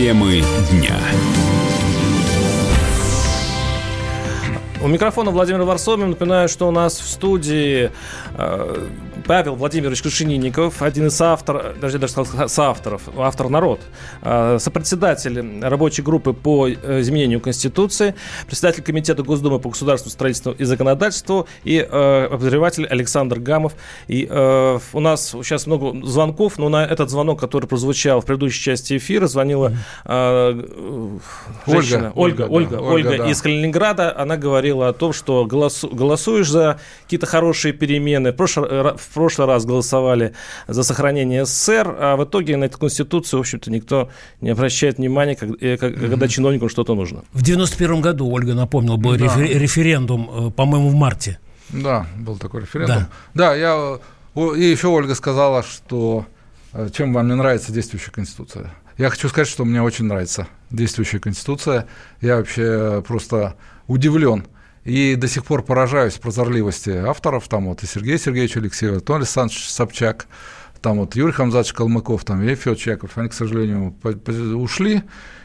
[0.00, 0.98] Темы дня.
[4.82, 6.08] У микрофона Владимир Варсобин.
[6.08, 7.90] Напоминаю, что у нас в студии
[8.32, 8.88] э,
[9.30, 13.80] Павел Владимирович Крушенинников, один из авторов, даже даже сказал соавторов, автор «Народ»,
[14.22, 18.16] э, сопредседатель рабочей группы по э, изменению Конституции,
[18.46, 23.74] председатель Комитета Госдумы по государственному строительству и законодательству и обозреватель Александр Гамов.
[24.08, 28.96] И у нас сейчас много звонков, но на этот звонок, который прозвучал в предыдущей части
[28.96, 29.72] эфира, звонила
[31.68, 33.30] женщина, Ольга, Ольга, Ольга, да, Ольга, Ольга да.
[33.30, 34.12] из Калининграда.
[34.16, 38.32] Она говорила о том, что голосу, голосуешь за какие-то хорошие перемены.
[38.32, 40.32] В прошлый, в прошлый раз голосовали
[40.66, 44.08] за сохранение СССР, а в итоге на эту Конституцию, в общем-то, никто
[44.40, 46.28] не обращает внимания, э, когда mm-hmm.
[46.28, 47.22] чиновнику что-то нужно.
[47.34, 49.36] В 91 году, Ольга напомнила, был да.
[49.36, 51.38] референдум, э, по-моему, в марте.
[51.68, 52.96] Да, был такой референдум.
[53.34, 53.98] Да, да я,
[54.56, 56.24] и еще Ольга сказала, что
[56.72, 58.72] э, чем вам не нравится действующая Конституция.
[58.96, 61.86] Я хочу сказать, что мне очень нравится действующая Конституция.
[62.22, 63.54] Я вообще просто
[63.86, 64.46] удивлен
[64.84, 69.68] и до сих пор поражаюсь прозорливости авторов, там вот и Сергей Сергеевич Алексеев, Анатолий Александрович
[69.68, 70.26] Собчак,
[70.80, 73.94] там вот Юрий Хамзатович Калмыков, там и Федор Чаков, они, к сожалению,
[74.56, 75.02] ушли.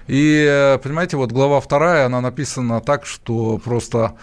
[0.08, 4.16] И, понимаете, вот глава вторая, она написана так, что просто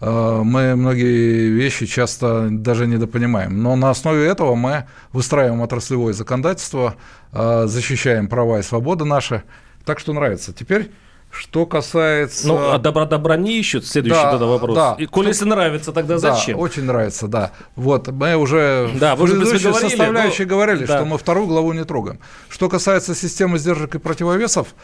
[0.00, 3.62] э, мы многие вещи часто даже недопонимаем.
[3.62, 6.94] Но на основе этого мы выстраиваем отраслевое законодательство,
[7.32, 9.42] э, защищаем права и свободы наши.
[9.84, 10.52] Так что нравится.
[10.52, 10.92] Теперь
[11.30, 12.48] что касается...
[12.48, 14.74] Ну, а добра добра не ищут, следующий да, тогда вопрос.
[14.74, 14.96] Да.
[14.98, 16.56] И коли если нравится, тогда зачем?
[16.56, 17.52] Да, очень нравится, да.
[17.76, 20.50] Вот, мы уже да, в предыдущей говорили, составляющей но...
[20.50, 20.96] говорили, да.
[20.96, 22.18] что мы вторую главу не трогаем.
[22.48, 24.74] Что касается системы сдержек и противовесов,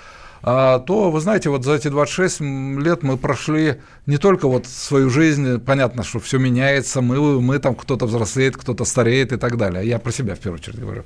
[0.46, 5.58] то, вы знаете, вот за эти 26 лет мы прошли не только вот свою жизнь,
[5.58, 9.84] понятно, что все меняется, мы, мы там кто-то взрослеет, кто-то стареет и так далее.
[9.84, 11.02] Я про себя в первую очередь говорю,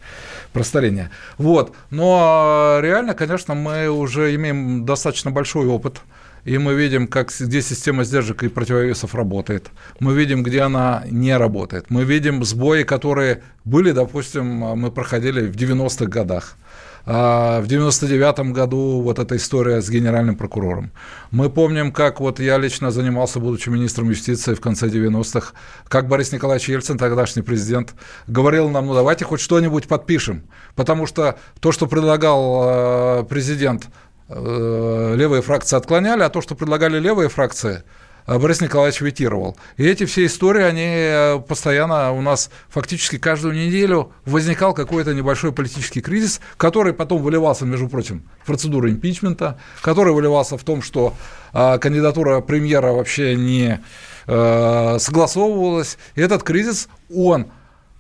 [0.53, 1.09] про старение.
[1.38, 1.74] Вот.
[1.88, 6.03] Но реально, конечно, мы уже имеем достаточно большой опыт.
[6.44, 9.70] И мы видим, как, где система сдержек и противовесов работает.
[10.00, 11.87] Мы видим, где она не работает.
[11.88, 16.57] Мы видим сбои, которые были, допустим, мы проходили в 90-х годах.
[17.06, 20.92] А, в 99 году вот эта история с генеральным прокурором.
[21.30, 25.52] Мы помним, как вот я лично занимался, будучи министром юстиции в конце 90-х,
[25.88, 27.94] как Борис Николаевич Ельцин, тогдашний президент,
[28.26, 33.86] говорил нам, ну давайте хоть что-нибудь подпишем, потому что то, что предлагал э, президент,
[34.28, 37.82] э, левые фракции отклоняли, а то, что предлагали левые фракции–
[38.38, 39.56] Борис Николаевич ветировал.
[39.76, 45.52] И эти все истории, они э, постоянно у нас фактически каждую неделю возникал какой-то небольшой
[45.52, 51.14] политический кризис, который потом выливался, между прочим, в процедуру импичмента, который выливался в том, что
[51.52, 53.80] э, кандидатура премьера вообще не
[54.26, 55.98] э, согласовывалась.
[56.14, 57.48] И этот кризис, он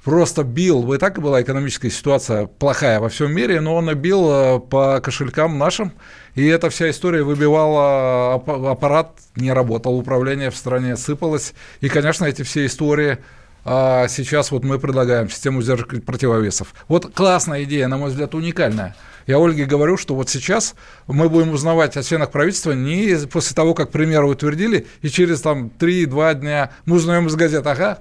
[0.04, 4.30] просто бил, и так и была экономическая ситуация плохая во всем мире, но он бил
[4.30, 5.92] э, по кошелькам нашим,
[6.34, 12.42] и эта вся история выбивала, аппарат не работал, управление в стране сыпалось, и, конечно, эти
[12.42, 13.18] все истории
[13.64, 16.74] а сейчас вот мы предлагаем систему сдержек противовесов.
[16.88, 18.96] Вот классная идея, на мой взгляд, уникальная.
[19.26, 20.74] Я Ольге говорю, что вот сейчас
[21.06, 25.70] мы будем узнавать о членах правительства не после того, как премьера утвердили, и через там
[25.78, 27.98] 3-2 дня мы узнаем из газет, ага,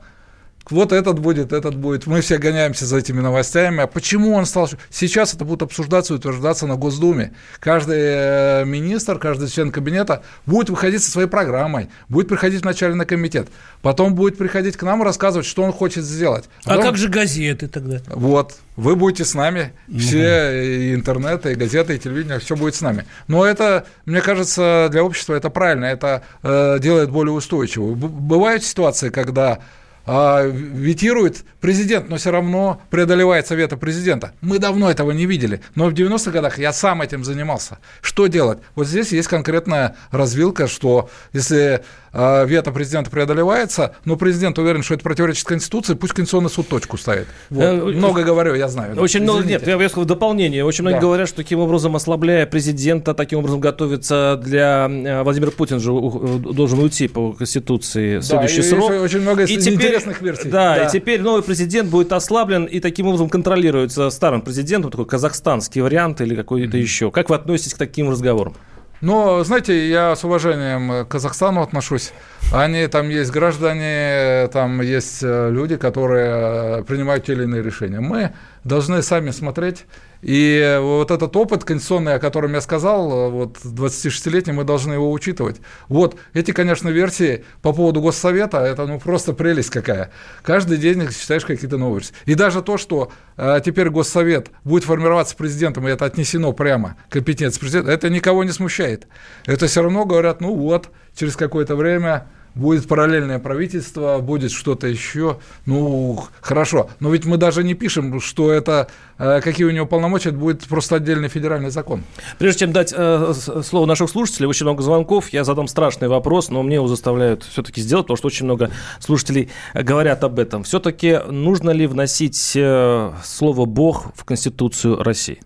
[0.69, 2.05] вот этот будет, этот будет.
[2.08, 3.82] Мы все гоняемся за этими новостями.
[3.82, 4.69] А почему он стал...
[4.89, 7.34] Сейчас это будет обсуждаться и утверждаться на Госдуме.
[7.60, 13.05] Каждый э, министр, каждый член кабинета будет выходить со своей программой, будет приходить вначале на
[13.05, 13.49] комитет,
[13.82, 16.45] потом будет приходить к нам и рассказывать, что он хочет сделать.
[16.63, 16.84] А, потом...
[16.84, 18.01] а как же газеты тогда?
[18.08, 22.82] Вот, вы будете с нами, все и интернеты, и газеты, и телевидение, все будет с
[22.82, 23.05] нами.
[23.27, 27.95] Но это, мне кажется, для общества это правильно, это э, делает более устойчивым.
[27.95, 29.60] Бывают ситуации, когда
[30.05, 34.33] ветирует президент, но все равно преодолевает совета президента.
[34.41, 37.79] Мы давно этого не видели, но в 90-х годах я сам этим занимался.
[38.01, 38.59] Что делать?
[38.75, 45.03] Вот здесь есть конкретная развилка, что если вето президента преодолевается, но президент уверен, что это
[45.03, 47.27] противоречит Конституции, пусть Конституционный суд точку ставит.
[47.49, 47.63] Вот.
[47.63, 48.99] Э, много говорю, я знаю.
[48.99, 50.65] Очень много, нет, я, сказал, в дополнение.
[50.65, 51.01] Очень многие да.
[51.01, 56.79] говорят, что таким образом, ослабляя президента, таким образом готовится для э, Владимира Путина же должен
[56.79, 58.91] уйти по Конституции следующий да, срок.
[58.91, 60.49] Очень много и теперь, интересных версий.
[60.49, 65.05] Да, да, и теперь новый президент будет ослаблен и таким образом контролируется старым президентом, такой
[65.05, 66.81] казахстанский вариант или какой-то mm-hmm.
[66.81, 67.11] еще.
[67.11, 68.55] Как вы относитесь к таким разговорам?
[69.01, 72.12] Но, знаете, я с уважением к Казахстану отношусь.
[72.51, 77.99] Они, там есть граждане, там есть э, люди, которые э, принимают те или иные решения.
[77.99, 78.33] Мы
[78.63, 79.85] должны сами смотреть
[80.21, 85.62] и вот этот опыт конституционный, о котором я сказал, вот 26-летний, мы должны его учитывать.
[85.88, 90.12] Вот эти, конечно, версии по поводу Госсовета, это ну просто прелесть какая.
[90.43, 92.13] Каждый день читаешь какие-то версии.
[92.25, 97.60] И даже то, что э, теперь Госсовет будет формироваться президентом, и это отнесено прямо компетенции
[97.60, 99.08] президента, это никого не смущает.
[99.45, 105.38] Это все равно говорят, ну вот, через какое-то время будет параллельное правительство, будет что-то еще.
[105.65, 106.89] Ну, хорошо.
[106.99, 110.63] Но ведь мы даже не пишем, что это, э, какие у него полномочия, это будет
[110.67, 112.03] просто отдельный федеральный закон.
[112.38, 113.33] Прежде чем дать э,
[113.63, 117.81] слово наших слушателей, очень много звонков, я задам страшный вопрос, но мне его заставляют все-таки
[117.81, 120.63] сделать, потому что очень много слушателей говорят об этом.
[120.63, 125.39] Все-таки нужно ли вносить э, слово «Бог» в Конституцию России?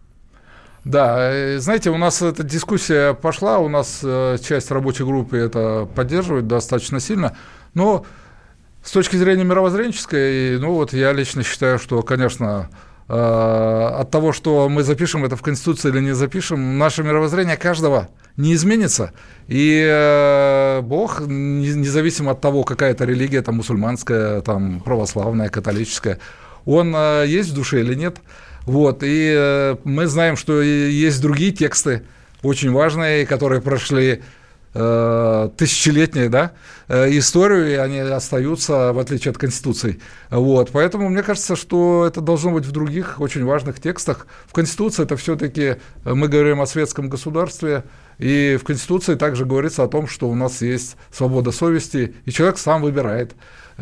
[0.86, 5.88] Да, э, знаете, у нас эта дискуссия пошла, у нас э, часть рабочей группы это
[5.96, 7.38] поддерживает достаточно сильно,
[7.74, 8.06] но
[8.84, 12.70] с точки зрения мировоззренческой, ну вот я лично считаю, что, конечно,
[13.08, 18.10] э, от того, что мы запишем это в Конституции или не запишем, наше мировоззрение каждого
[18.36, 19.14] не изменится.
[19.48, 26.20] И Бог, независимо от того, какая это религия, там мусульманская, там православная, католическая,
[26.66, 26.94] он
[27.26, 28.18] есть в душе или нет–
[28.66, 32.04] вот, и э, мы знаем, что есть другие тексты,
[32.42, 34.22] очень важные, которые прошли
[34.74, 36.52] э, тысячелетние, да,
[36.88, 40.00] э, историю, и они остаются, в отличие от Конституции.
[40.30, 44.28] Вот, поэтому мне кажется, что это должно быть в других очень важных текстах.
[44.46, 47.84] В Конституции это все-таки, мы говорим о светском государстве,
[48.18, 52.58] и в Конституции также говорится о том, что у нас есть свобода совести, и человек
[52.58, 53.34] сам выбирает.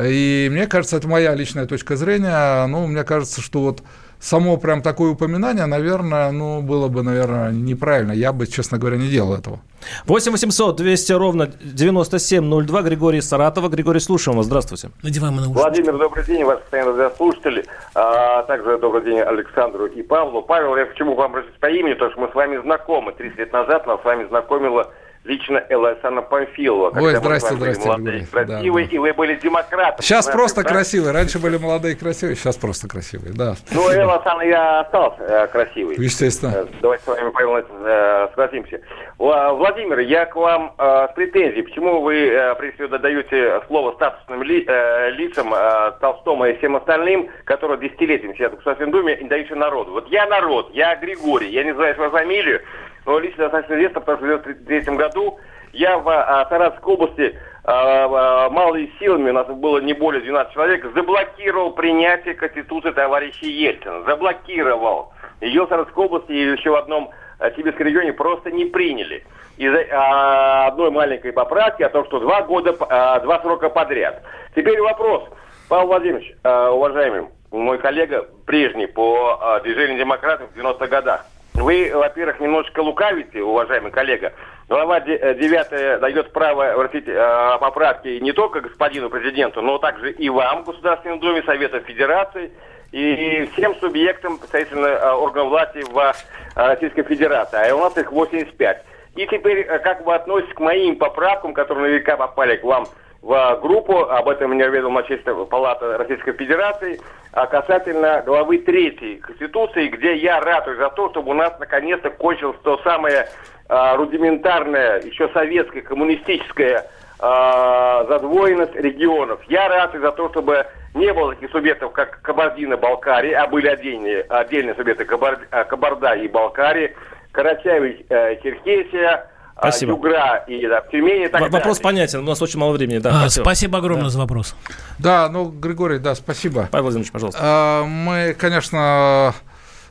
[0.02, 3.84] И мне кажется, это моя личная точка зрения, ну, мне кажется, что вот
[4.22, 8.12] само прям такое упоминание, наверное, ну, было бы, наверное, неправильно.
[8.14, 9.60] Я бы, честно говоря, не делал этого.
[10.06, 12.82] 8 800 200 ровно 9702.
[12.84, 13.68] Григорий Саратова.
[13.68, 14.46] Григорий, слушаем вас.
[14.46, 14.92] Здравствуйте.
[15.02, 16.44] Надеваем на Владимир, добрый день.
[16.44, 17.66] Вас постоянно радиослушатели.
[17.96, 20.44] А также добрый день Александру и Павлу.
[20.44, 21.94] Павел, я почему вам обратиться по имени?
[21.94, 23.12] Потому что мы с вами знакомы.
[23.14, 24.92] 30 лет назад нас с вами знакомила
[25.24, 27.00] лично Элайсана Памфилова.
[27.00, 27.88] Ой, здрасте, здрасте.
[27.88, 30.02] Молодые, красивые, да, и вы были демократом.
[30.02, 30.70] Сейчас знаете, просто да?
[30.70, 31.14] красивые.
[31.14, 33.56] Раньше были молодые и красивые, сейчас просто красивые, да.
[33.72, 35.96] Ну, Элайсан я остался э, красивый.
[35.98, 36.52] Естественно.
[36.56, 38.82] Э, давайте с вами, Павел, э, согласимся.
[39.18, 41.64] Владимир, я к вам э, с претензией.
[41.64, 46.76] Почему вы, э, прежде всего, даете слово статусным ли, э, лицам, э, Толстому и всем
[46.76, 49.92] остальным, которые десятилетиями сидят в Государственной Думе, и даете народу?
[49.92, 52.62] Вот я народ, я Григорий, я не знаю свою фамилию,
[53.06, 55.40] но лично достаточно известно, потому что в 1993 году
[55.74, 60.54] я в а, Саратовской области а, а, малыми силами, у нас было не более 12
[60.54, 64.04] человек, заблокировал принятие Конституции товарища Ельцина.
[64.04, 65.14] Заблокировал.
[65.40, 67.12] Ее в Саратовской области и еще в одном
[67.56, 69.24] сибирском регионе просто не приняли.
[69.58, 74.22] Из-за одной маленькой поправки о том, что два года, два срока подряд.
[74.56, 75.24] Теперь вопрос.
[75.68, 81.26] Павел Владимирович, уважаемый мой коллега прежний по движению демократов в 90-х годах.
[81.54, 84.34] Вы, во-первых, немножечко лукавите, уважаемый коллега.
[84.70, 90.30] Глава 9 э, дает право вносить э, поправки не только господину президенту, но также и
[90.30, 92.52] вам, Государственном Думе, Совету Федерации
[92.94, 96.16] и всем субъектам, соответственно, э, органов власти в
[96.56, 97.70] Российской Федерации.
[97.70, 98.86] А у нас их 85.
[99.18, 102.86] И теперь, как вы относитесь к моим поправкам, которые наверняка попали к вам
[103.22, 107.00] в группу, об этом меня уведомила Общественная палата Российской Федерации,
[107.32, 112.58] а касательно главы 3 Конституции, где я ратую за то, чтобы у нас наконец-то кончилось
[112.64, 113.28] то самое
[113.70, 116.88] а, рудиментарное, еще советское, коммунистическое
[117.20, 119.40] а, задвоенность регионов.
[119.48, 124.74] Я ратую за то, чтобы не было таких субъектов, как Кабардино-Балкария, а были отдельные, отдельные
[124.74, 126.94] субъекты Кабарда и Балкария,
[127.34, 129.92] Карачаево-Черкесия, Спасибо.
[129.92, 131.26] Югра и да, Тюмени.
[131.26, 131.84] И так Вопрос далее.
[131.84, 132.98] понятен, у нас очень мало времени.
[132.98, 133.44] Да, а, спасибо.
[133.44, 134.10] спасибо огромное да.
[134.10, 134.56] за вопрос.
[134.98, 136.68] Да, ну, Григорий, да, спасибо.
[136.72, 137.40] Павел Владимирович, пожалуйста.
[137.44, 139.36] А, мы, конечно,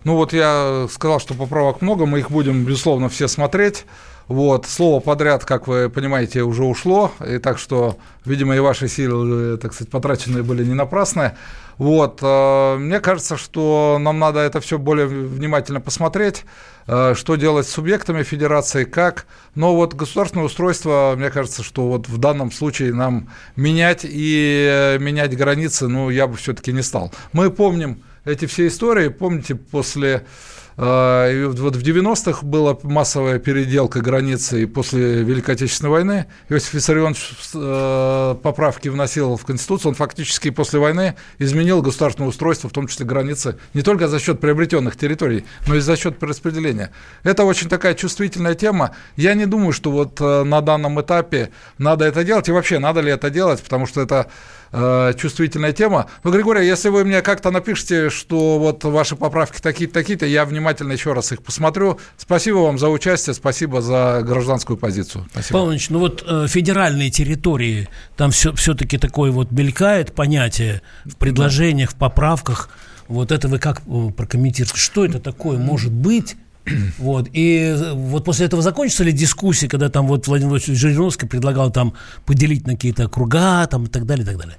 [0.05, 3.85] ну вот я сказал, что поправок много, мы их будем, безусловно, все смотреть.
[4.31, 9.57] Вот, слово подряд, как вы понимаете, уже ушло, и так что, видимо, и ваши силы,
[9.57, 11.37] так сказать, потраченные были не напрасные.
[11.79, 16.45] Вот, э, мне кажется, что нам надо это все более внимательно посмотреть,
[16.87, 19.27] э, что делать с субъектами федерации, как.
[19.57, 25.37] Но вот государственное устройство, мне кажется, что вот в данном случае нам менять и менять
[25.37, 27.11] границы, ну, я бы все-таки не стал.
[27.33, 30.25] Мы помним эти все истории, помните, после
[30.83, 36.27] а, вот в 90-х была массовая переделка границы и после Великой Отечественной войны.
[36.49, 39.91] Иосиф Виссарионович э, поправки вносил в Конституцию.
[39.91, 44.41] Он фактически после войны изменил государственное устройство, в том числе границы, не только за счет
[44.41, 46.93] приобретенных территорий, но и за счет перераспределения.
[47.25, 48.97] Это очень такая чувствительная тема.
[49.17, 52.49] Я не думаю, что вот э, на данном этапе надо это делать.
[52.49, 54.31] И вообще, надо ли это делать, потому что это
[54.73, 56.07] э, чувствительная тема.
[56.25, 60.93] Но, Григорий, если вы мне как-то напишите, что вот ваши поправки такие-то, такие-то, я внимательно
[60.93, 61.99] еще раз их посмотрю.
[62.17, 65.27] Спасибо вам за участие, спасибо за гражданскую позицию.
[65.31, 65.59] Спасибо.
[65.59, 71.16] Павел Ильич, ну вот э, федеральные территории, там все, все-таки такое вот мелькает понятие в
[71.16, 72.71] предложениях, в поправках.
[73.09, 74.77] Вот это вы как э, прокомментируете?
[74.77, 76.37] Что это такое может быть?
[76.99, 77.29] Вот.
[77.33, 81.95] И вот после этого закончится ли дискуссия, когда там вот Владимир Владимирович Жириновский предлагал там
[82.27, 84.57] поделить на какие-то круга там, и так далее, и так далее?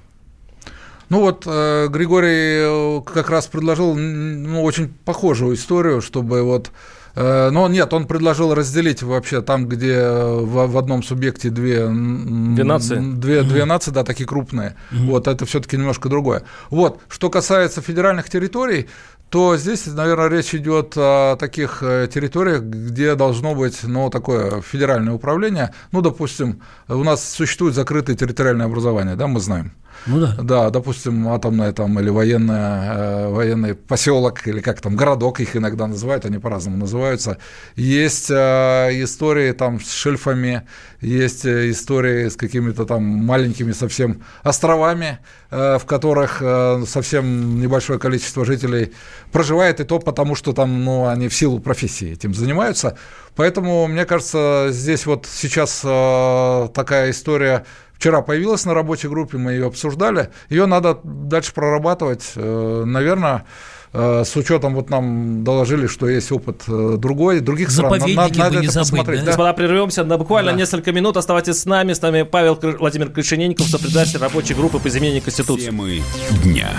[1.10, 6.72] Ну вот э, Григорий э, как раз предложил ну, очень похожую историю, чтобы вот
[7.16, 12.64] Э, но нет, он предложил разделить вообще там, где в, в одном субъекте две, две
[12.64, 14.76] нации, две, две нации, да, такие крупные.
[14.92, 15.06] Mm-hmm.
[15.08, 16.44] Вот это все-таки немножко другое.
[16.70, 18.88] Вот, что касается федеральных территорий,
[19.32, 25.14] то здесь, наверное, речь идет о таких э, территориях, где должно быть ну, такое федеральное
[25.14, 25.74] управление.
[25.94, 29.72] Ну, допустим, у нас существует закрытое территориальное образование, да, мы знаем.
[30.06, 30.36] Ну да.
[30.42, 35.88] Да, допустим, атомная там или военная, э, военный поселок, или как там, городок их иногда
[35.88, 37.38] называют, они по-разному называются.
[37.76, 40.68] Есть э, истории там с шельфами,
[41.02, 48.00] есть э, истории с какими-то там маленькими совсем островами, э, в которых э, совсем небольшое
[48.00, 48.94] количество жителей
[49.32, 52.98] проживает, и то потому, что там, ну, они в силу профессии этим занимаются.
[53.36, 59.68] Поэтому, мне кажется, здесь вот сейчас такая история вчера появилась на рабочей группе, мы ее
[59.68, 60.30] обсуждали.
[60.50, 62.34] Ее надо дальше прорабатывать.
[62.36, 63.46] Наверное,
[63.94, 67.92] с учетом, вот нам доложили, что есть опыт э, другой, других стран.
[67.92, 69.20] Надо, надо не это забыть, посмотреть.
[69.22, 69.26] Да?
[69.26, 70.58] Господа, прервемся на буквально да.
[70.58, 71.18] несколько минут.
[71.18, 71.92] Оставайтесь с нами.
[71.92, 75.66] С нами Павел Владимир Крышененников, сопредседатель рабочей группы по изменению Конституции.
[75.66, 76.02] Темы
[76.44, 76.70] дня.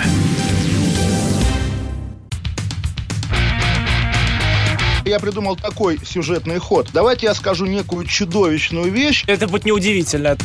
[5.04, 6.88] Я придумал такой сюжетный ход.
[6.94, 9.24] Давайте я скажу некую чудовищную вещь.
[9.26, 10.38] Это будет неудивительно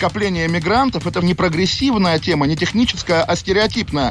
[0.00, 4.10] скопление мигрантов– это не прогрессивная тема, не техническая, а стереотипная.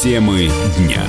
[0.00, 1.02] Темы дня.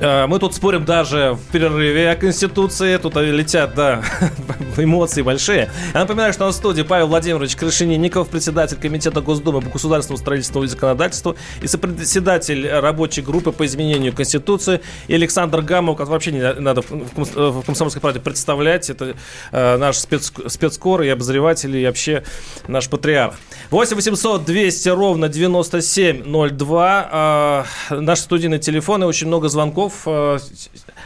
[0.00, 2.96] Мы тут спорим даже в перерыве о Конституции.
[2.98, 4.02] Тут летят, да,
[4.82, 5.70] эмоции большие.
[5.92, 10.66] Я напоминаю, что на студии Павел Владимирович Крышенинников, председатель Комитета Госдумы по государственному строительству и
[10.66, 14.80] законодательству и сопредседатель рабочей группы по изменению Конституции.
[15.08, 18.90] И Александр Гамов, как вообще не надо в Комсомольской правде представлять.
[18.90, 19.16] Это
[19.52, 22.22] э, наш спец, спецкор и обозреватель, и вообще
[22.66, 23.34] наш патриарх.
[23.70, 27.66] 8 800 200 ровно 9702.
[27.90, 29.06] Э, наши студийные телефоны.
[29.06, 30.02] Очень много звонков Песков.
[30.06, 30.38] Э,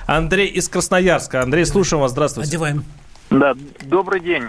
[0.07, 1.43] Андрей из Красноярска.
[1.43, 2.12] Андрей, слушаем вас.
[2.12, 2.51] Здравствуйте.
[2.51, 2.85] Одеваем.
[3.30, 3.55] Да,
[3.85, 4.45] добрый день.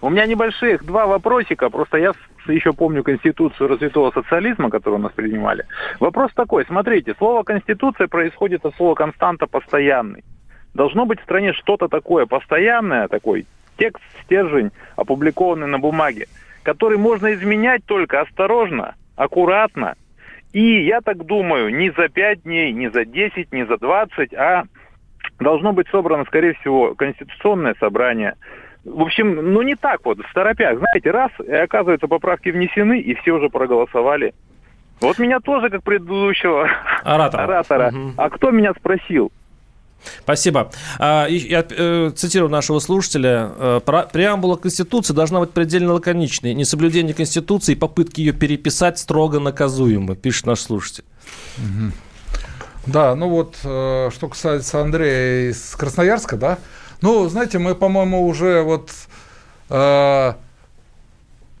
[0.00, 1.68] У меня небольших два вопросика.
[1.68, 2.12] Просто я
[2.46, 5.66] еще помню Конституцию развитого социализма, которую у нас принимали.
[6.00, 6.64] Вопрос такой.
[6.66, 10.24] Смотрите, слово «конституция» происходит от слова «константа» постоянный.
[10.72, 13.46] Должно быть в стране что-то такое постоянное, такой
[13.76, 16.26] текст, стержень, опубликованный на бумаге,
[16.62, 19.94] который можно изменять только осторожно, аккуратно
[20.54, 24.62] и я так думаю, не за 5 дней, не за 10, не за 20, а
[25.40, 28.34] должно быть собрано, скорее всего, конституционное собрание.
[28.84, 30.78] В общем, ну не так вот, в торопях.
[30.78, 34.32] Знаете, раз, и оказывается, поправки внесены, и все уже проголосовали.
[35.00, 36.70] Вот меня тоже, как предыдущего
[37.02, 37.42] оратора.
[37.42, 37.88] оратора.
[37.88, 38.12] Угу.
[38.16, 39.32] А кто меня спросил?
[40.22, 40.70] Спасибо.
[40.98, 43.52] А, я э, цитирую нашего слушателя.
[43.56, 46.54] Э, Преамбула Конституции должна быть предельно лаконичной.
[46.54, 51.04] Несоблюдение Конституции и попытки ее переписать строго наказуемы, пишет наш слушатель.
[52.86, 56.58] Да, ну вот, э, что касается Андрея из Красноярска, да,
[57.00, 58.90] ну, знаете, мы, по-моему, уже вот
[59.70, 60.34] э,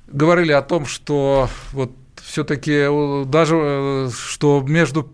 [0.06, 1.92] говорили о том, что вот
[2.22, 2.86] все-таки
[3.26, 5.10] даже, что между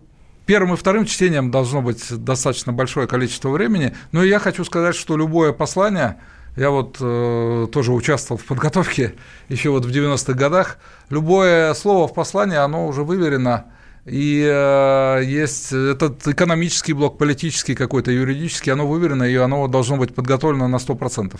[0.51, 3.95] первым и вторым чтением должно быть достаточно большое количество времени.
[4.11, 6.17] Но я хочу сказать, что любое послание,
[6.57, 9.15] я вот э, тоже участвовал в подготовке
[9.47, 10.77] еще вот в 90-х годах,
[11.09, 13.67] любое слово в послании, оно уже выверено,
[14.03, 20.13] и э, есть этот экономический блок, политический какой-то, юридический, оно выверено, и оно должно быть
[20.13, 21.39] подготовлено на 100%.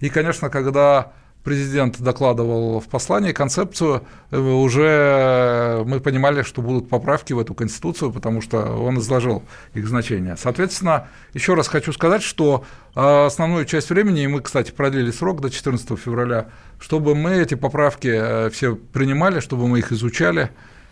[0.00, 7.32] И, конечно, когда президент докладывал в послании концепцию, э, уже мы понимали, что будут поправки
[7.32, 9.42] в эту конституцию, потому что он изложил
[9.74, 10.36] их значение.
[10.36, 12.64] Соответственно, еще раз хочу сказать, что
[12.94, 17.54] э, основную часть времени, и мы, кстати, продлили срок до 14 февраля, чтобы мы эти
[17.54, 20.50] поправки э, все принимали, чтобы мы их изучали,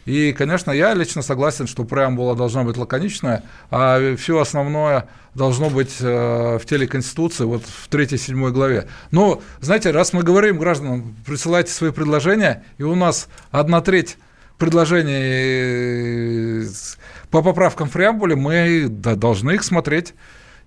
[0.09, 5.97] И, конечно, я лично согласен, что преамбула должна быть лаконичная, а все основное должно быть
[6.01, 8.89] э, в теле Конституции, вот в 3-7 главе.
[9.11, 14.17] Но, знаете, раз мы говорим гражданам, присылайте свои предложения, и у нас одна треть
[14.57, 16.65] предложений э,
[17.31, 20.15] по поправкам в преамбуле, мы должны их смотреть.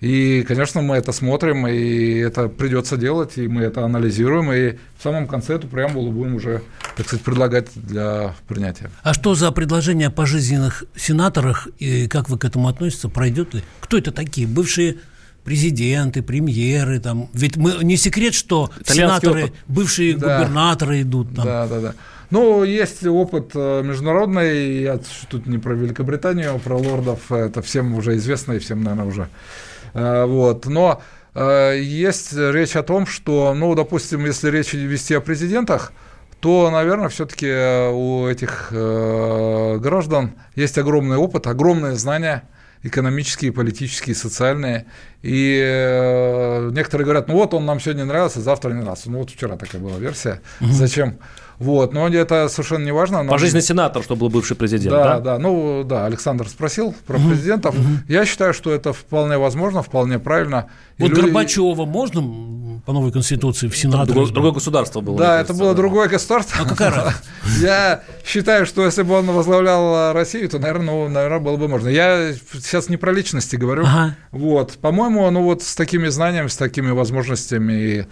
[0.02, 5.04] И, конечно, мы это смотрим, и это придется делать, и мы это анализируем, и в
[5.04, 6.64] самом конце эту преамбулу будем уже,
[6.97, 8.89] так сказать, предлагать для принятия.
[9.04, 13.62] А что за предложение о пожизненных сенаторах, и как вы к этому относитесь, пройдет ли?
[13.80, 14.47] Кто это такие?
[14.47, 14.97] Бывшие
[15.43, 17.30] президенты, премьеры, там.
[17.34, 19.56] Ведь мы, не секрет, что сенаторы, опыт.
[19.68, 20.39] бывшие да.
[20.39, 21.45] губернаторы идут там.
[21.45, 21.93] Да, да, да.
[22.32, 24.99] Ну, есть опыт э, международный, я
[25.30, 29.28] тут не про Великобританию, а про лордов, это всем уже известно и всем, наверное, уже
[29.94, 30.66] вот.
[30.66, 31.02] Но
[31.34, 35.94] э, есть речь о том, что, ну, допустим, если речь вести о президентах,
[36.39, 37.48] то, наверное, все-таки
[37.92, 42.44] у этих э, граждан есть огромный опыт, огромные знания
[42.84, 44.86] экономические, политические, социальные.
[45.22, 49.12] И э, некоторые говорят, ну вот он нам сегодня нравился, завтра не нравится.
[49.12, 50.42] Ну вот вчера такая была версия.
[50.62, 50.72] Угу.
[50.72, 51.20] Зачем?
[51.62, 53.22] Вот, но это совершенно не важно.
[53.22, 53.30] Но...
[53.30, 55.03] Пожизненный сенатор, что был бывший президент, да?
[55.03, 57.30] Да, да, ну да, Александр спросил про угу.
[57.30, 57.76] президентов.
[57.76, 57.88] Угу.
[58.07, 60.70] Я считаю, что это вполне возможно, вполне правильно.
[60.97, 61.22] И вот люди...
[61.22, 64.07] Горбачева можно по новой конституции в Сенат?
[64.07, 65.20] Другое, другое государство было.
[65.20, 65.78] Да, это было да.
[65.78, 66.66] другое государство.
[66.66, 67.14] А какая
[67.59, 71.89] Я считаю, что если бы он возглавлял Россию, то, наверное, ну, наверное, было бы можно.
[71.89, 73.84] Я сейчас не про личности говорю.
[73.86, 74.16] Ага.
[74.32, 78.07] Вот, по-моему, ну вот с такими знаниями, с такими возможностями,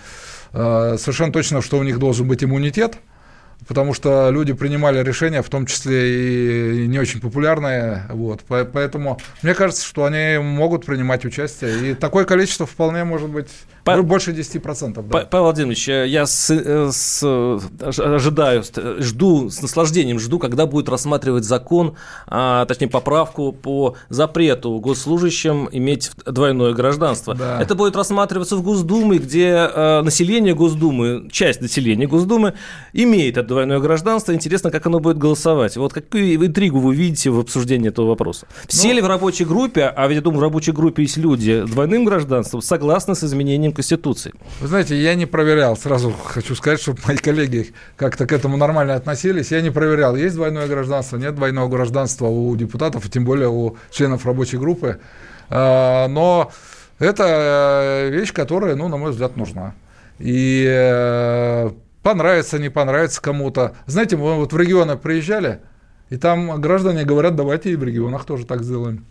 [0.54, 3.00] э, совершенно точно, что у них должен быть иммунитет
[3.68, 8.04] потому что люди принимали решения, в том числе и не очень популярные.
[8.10, 8.42] Вот.
[8.48, 11.92] Поэтому мне кажется, что они могут принимать участие.
[11.92, 13.50] И такое количество вполне может быть
[13.84, 14.02] Па...
[14.02, 15.08] больше 10%.
[15.10, 15.28] Да.
[15.30, 17.24] Павел Владимирович, я с, э, с,
[17.82, 18.64] ожидаю,
[19.00, 21.96] жду, с наслаждением жду, когда будет рассматривать закон,
[22.28, 27.36] а, точнее поправку по запрету госслужащим иметь двойное гражданство.
[27.36, 27.62] Да.
[27.62, 32.54] Это будет рассматриваться в Госдуме, где а, население Госдумы, часть населения Госдумы
[32.94, 34.34] имеет это двойное гражданство.
[34.34, 35.78] Интересно, как оно будет голосовать.
[35.78, 38.48] Вот какую интригу вы видите в обсуждении этого вопроса?
[38.68, 41.64] Все ну, ли в рабочей группе, а ведь я думаю, в рабочей группе есть люди
[41.64, 44.34] двойным гражданством, согласны с изменением Конституции?
[44.60, 45.78] Вы знаете, я не проверял.
[45.78, 49.52] Сразу хочу сказать, чтобы мои коллеги как-то к этому нормально относились.
[49.52, 53.78] Я не проверял, есть двойное гражданство, нет двойного гражданства у депутатов, и тем более у
[53.92, 55.00] членов рабочей группы.
[55.50, 56.52] А, но
[57.00, 59.74] это э, вещь, которая, ну, на мой взгляд, нужна.
[60.20, 61.72] И э,
[62.04, 63.76] понравится, не понравится кому-то.
[63.86, 65.60] Знаете, мы вот в регионы приезжали,
[66.10, 69.06] и там граждане говорят, давайте и в регионах тоже так сделаем.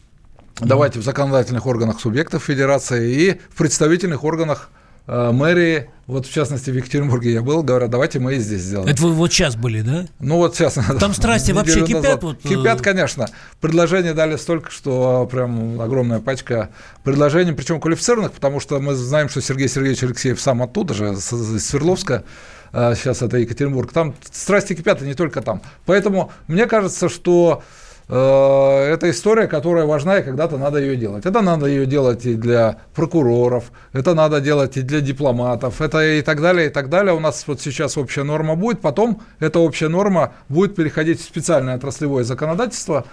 [0.60, 4.70] Давайте в законодательных органах субъектов федерации и в представительных органах
[5.06, 8.88] э, мэрии, вот в частности в Екатеринбурге я был, говорят, давайте мы и здесь сделаем.
[8.88, 10.06] Это вы вот сейчас были, да?
[10.18, 10.78] Ну вот сейчас.
[10.98, 12.22] Там страсти вообще кипят?
[12.22, 12.38] Вот...
[12.44, 13.28] Э, кипят, конечно.
[13.60, 16.70] Предложения дали столько, что прям огромная пачка
[17.04, 21.66] предложений, причем квалифицированных, потому что мы знаем, что Сергей Сергеевич Алексеев сам оттуда же, из
[21.66, 22.24] Свердловска,
[22.72, 25.62] сейчас а, это Екатеринбург, там страсти кипят, и не только там.
[25.86, 31.26] Поэтому мне кажется, что Э, это история, которая важна, и когда-то надо ее делать.
[31.26, 36.22] Это надо ее делать и для прокуроров, это надо делать и для дипломатов, это и
[36.22, 37.14] так далее, и так далее.
[37.14, 41.76] У нас вот сейчас общая норма будет, потом эта общая норма будет переходить в специальное
[41.76, 43.04] отраслевое законодательство,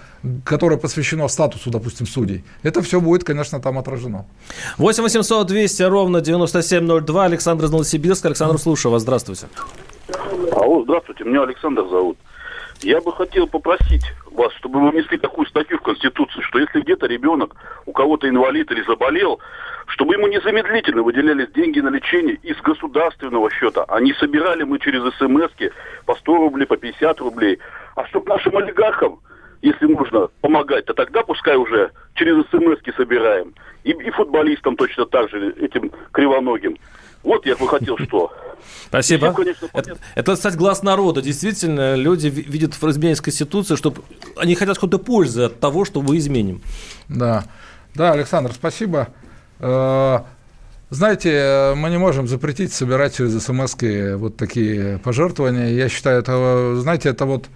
[0.44, 2.44] которое посвящено статусу, допустим, судей.
[2.62, 4.24] Это все будет, конечно, там отражено.
[4.78, 7.24] 8 800 200 ровно 9702.
[7.24, 8.28] Александр из Новосибирска.
[8.28, 9.02] Александр, слушаю вас.
[9.02, 9.46] Здравствуйте.
[10.52, 11.24] Алло, здравствуйте.
[11.24, 12.16] Меня Александр зовут.
[12.82, 14.04] Я бы хотел попросить
[14.36, 17.56] вас, чтобы вы внесли такую статью в Конституцию, что если где-то ребенок,
[17.86, 19.40] у кого-то инвалид или заболел,
[19.88, 25.02] чтобы ему незамедлительно выделялись деньги на лечение из государственного счета, а не собирали мы через
[25.14, 25.52] смс
[26.04, 27.58] по 100 рублей, по 50 рублей.
[27.94, 29.20] А чтобы нашим олигархам,
[29.62, 33.54] если нужно помогать, то тогда пускай уже через смс собираем.
[33.84, 36.76] И, и футболистам точно так же, этим кривоногим.
[37.26, 38.32] Вот я бы хотел что.
[38.86, 39.32] Спасибо.
[39.32, 41.20] Конечно, это, это, кстати, глаз народа.
[41.20, 43.92] Действительно, люди видят в изменении Конституции, что
[44.36, 46.62] они хотят какой-то пользы от того, что мы изменим.
[47.08, 47.44] Да.
[47.96, 49.08] Да, Александр, спасибо.
[49.58, 50.20] Э,
[50.90, 53.74] знаете, мы не можем запретить собирать через смс
[54.20, 55.70] вот такие пожертвования.
[55.70, 57.46] Я считаю, это, знаете, это вот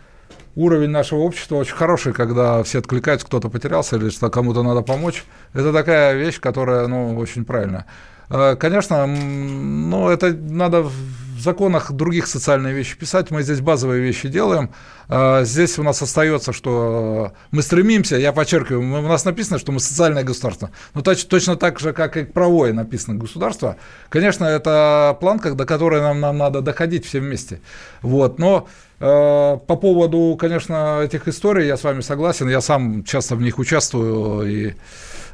[0.56, 5.22] уровень нашего общества очень хороший, когда все откликаются, кто-то потерялся или что кому-то надо помочь.
[5.52, 7.86] Это такая вещь, которая, ну, очень правильная.
[8.30, 10.92] Э, конечно, ну, это надо в
[11.40, 13.30] законах других социальные вещи писать.
[13.30, 14.70] Мы здесь базовые вещи делаем.
[15.08, 19.80] Э, здесь у нас остается, что мы стремимся, я подчеркиваю, у нас написано, что мы
[19.80, 20.70] социальное государство.
[20.94, 23.76] Но точно так же, как и правое написано государство.
[24.08, 27.60] Конечно, это планка, до которой нам, нам надо доходить все вместе.
[28.02, 28.38] Вот.
[28.38, 28.68] Но
[29.00, 32.48] Э, по поводу, конечно, этих историй я с вами согласен.
[32.48, 34.74] Я сам часто в них участвую и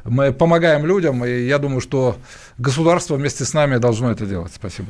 [0.07, 2.17] мы помогаем людям, и я думаю, что
[2.57, 4.51] государство вместе с нами должно это делать.
[4.55, 4.87] Спасибо.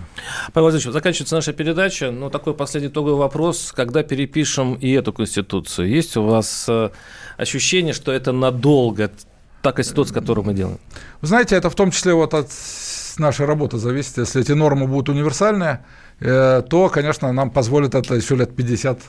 [0.53, 3.73] Павел Владимирович, заканчивается наша передача, но такой последний итоговый вопрос.
[3.75, 6.89] Когда перепишем и эту Конституцию, есть у вас э,
[7.37, 9.11] ощущение, что это надолго,
[9.61, 10.79] та Конституция, которую мы делаем?
[11.21, 12.49] Вы знаете, это в том числе вот от
[13.17, 14.17] нашей работы зависит.
[14.17, 15.83] Если эти нормы будут универсальные,
[16.19, 18.99] э, то, конечно, нам позволит это еще лет 50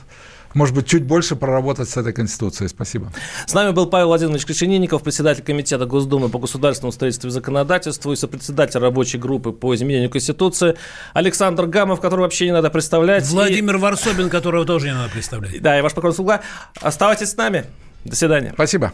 [0.53, 2.69] может быть, чуть больше проработать с этой Конституцией.
[2.69, 3.11] Спасибо.
[3.45, 8.15] С нами был Павел Владимирович Крашенинников, председатель Комитета Госдумы по государственному строительству и законодательству и
[8.15, 10.75] сопредседатель рабочей группы по изменению Конституции.
[11.13, 13.27] Александр Гамов, которого вообще не надо представлять.
[13.27, 13.79] Владимир и...
[13.79, 15.61] Варсобин, которого тоже не надо представлять.
[15.61, 16.41] Да, и ваш покорный слуга.
[16.81, 17.65] Оставайтесь с нами.
[18.05, 18.51] До свидания.
[18.53, 18.93] Спасибо.